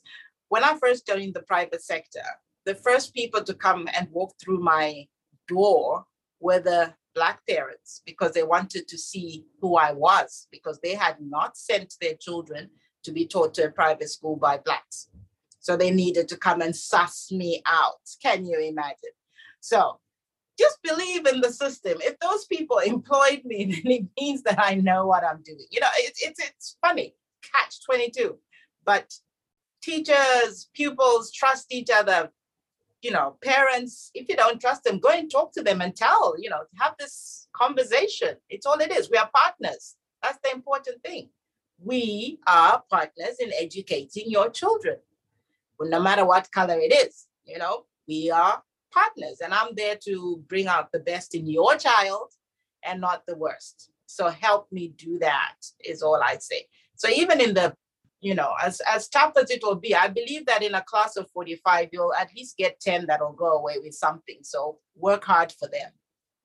[0.49, 2.25] When I first joined the private sector,
[2.65, 5.07] the first people to come and walk through my
[5.49, 6.05] door
[6.41, 11.17] were the black parents because they wanted to see who I was because they had
[11.21, 12.71] not sent their children
[13.05, 15.09] to be taught to a private school by blacks.
[15.61, 18.01] So they needed to come and suss me out.
[18.23, 19.15] Can you imagine?
[19.61, 20.01] So
[20.59, 21.99] just believe in the system.
[22.01, 25.67] If those people employed me, then it means that I know what I'm doing.
[25.71, 28.39] You know, it's it's it's funny, catch 22.
[28.85, 29.15] But
[29.83, 32.31] teachers, pupils trust each other
[33.03, 36.35] you know, parents, if you don't trust them, go and talk to them and tell,
[36.39, 38.37] you know, have this conversation.
[38.49, 39.11] It's all it is.
[39.11, 39.97] We are partners.
[40.23, 41.31] That's the important thing.
[41.85, 44.99] We are partners in educating your children,
[45.79, 47.27] well, no matter what color it is.
[47.45, 48.63] You know, we are
[48.93, 52.33] partners, and I'm there to bring out the best in your child
[52.85, 53.91] and not the worst.
[54.07, 55.55] So help me do that,
[55.85, 56.67] is all I say.
[56.95, 57.75] So even in the
[58.23, 61.17] you know, as, as tough as it will be, I believe that in a class
[61.17, 64.39] of 45, you'll at least get 10 that'll go away with something.
[64.43, 65.91] So work hard for them.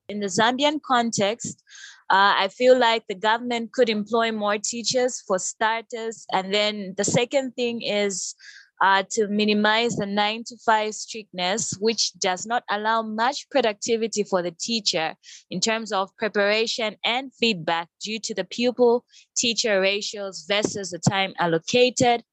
[0.09, 1.61] In the Zambian context,
[2.09, 6.25] uh, I feel like the government could employ more teachers for starters.
[6.31, 8.33] And then the second thing is
[8.81, 14.41] uh, to minimize the nine to five strictness, which does not allow much productivity for
[14.41, 15.15] the teacher
[15.49, 19.03] in terms of preparation and feedback due to the pupil
[19.35, 22.23] teacher ratios versus the time allocated.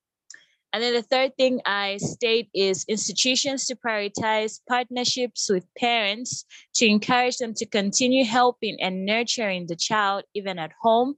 [0.75, 6.45] And then the third thing I state is institutions to prioritize partnerships with parents
[6.75, 11.15] to encourage them to continue helping and nurturing the child even at home.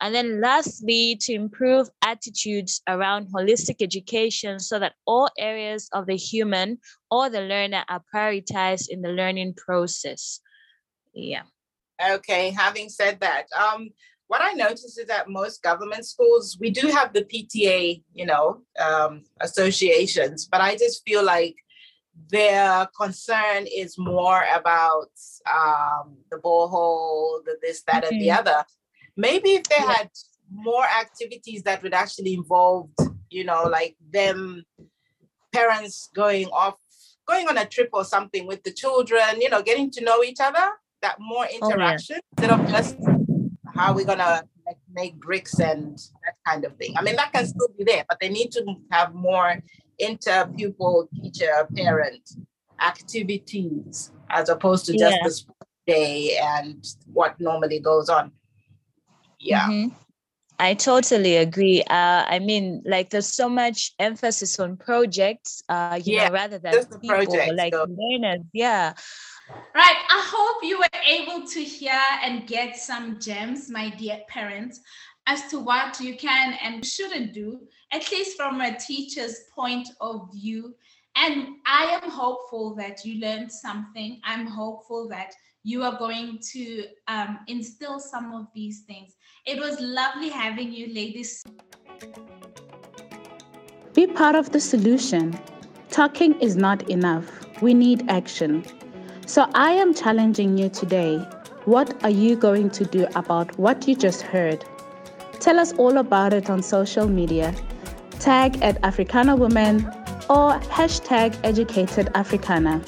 [0.00, 6.16] And then lastly, to improve attitudes around holistic education so that all areas of the
[6.16, 6.78] human
[7.08, 10.40] or the learner are prioritized in the learning process.
[11.14, 11.42] Yeah.
[12.04, 13.90] Okay, having said that, um,
[14.28, 18.62] what I notice is that most government schools, we do have the PTA, you know,
[18.78, 21.56] um, associations, but I just feel like
[22.30, 25.10] their concern is more about
[25.52, 28.14] um, the borehole, the this, that, mm-hmm.
[28.14, 28.64] and the other.
[29.16, 29.92] Maybe if they yeah.
[29.92, 30.10] had
[30.50, 32.90] more activities that would actually involve,
[33.30, 34.64] you know, like them
[35.52, 36.74] parents going off,
[37.26, 40.40] going on a trip or something with the children, you know, getting to know each
[40.40, 40.68] other,
[41.02, 43.15] that more interaction oh, instead of just
[43.76, 46.94] how are we gonna like, make bricks and that kind of thing.
[46.96, 49.62] I mean, that can still be there, but they need to have more
[49.98, 52.28] inter pupil teacher parent
[52.80, 55.28] activities as opposed to just yeah.
[55.86, 58.32] the day and what normally goes on.
[59.38, 59.68] Yeah.
[59.68, 59.94] Mm-hmm.
[60.58, 61.82] I totally agree.
[61.82, 66.58] Uh, I mean, like, there's so much emphasis on projects, uh, you yeah, know, rather
[66.58, 67.86] than people, project, like so.
[67.86, 68.40] learners.
[68.54, 68.94] Yeah.
[69.48, 69.96] Right.
[70.10, 74.80] I hope you were able to hear and get some gems, my dear parents,
[75.26, 77.60] as to what you can and shouldn't do,
[77.92, 80.74] at least from a teacher's point of view.
[81.14, 84.20] And I am hopeful that you learned something.
[84.24, 85.32] I'm hopeful that
[85.62, 89.16] you are going to um, instill some of these things.
[89.46, 91.44] It was lovely having you, ladies.
[93.94, 95.38] Be part of the solution.
[95.90, 97.30] Talking is not enough.
[97.62, 98.64] We need action.
[99.28, 101.18] So I am challenging you today.
[101.64, 104.64] What are you going to do about what you just heard?
[105.40, 107.52] Tell us all about it on social media.
[108.20, 109.84] Tag at Africana Woman
[110.30, 112.80] or hashtag Educated Africana.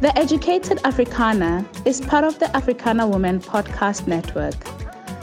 [0.00, 4.56] The Educated Africana is part of the Africana Woman Podcast Network.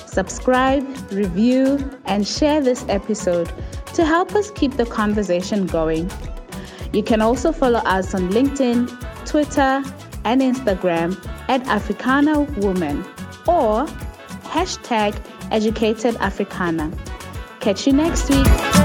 [0.08, 3.52] Subscribe, review, and share this episode
[3.94, 6.10] to help us keep the conversation going.
[6.94, 8.88] You can also follow us on LinkedIn,
[9.26, 9.84] Twitter,
[10.26, 11.16] and Instagram
[11.48, 13.06] at Africana Woman
[13.48, 13.86] or
[14.44, 15.16] hashtag
[15.52, 16.92] Educated Africana.
[17.60, 18.85] Catch you next week.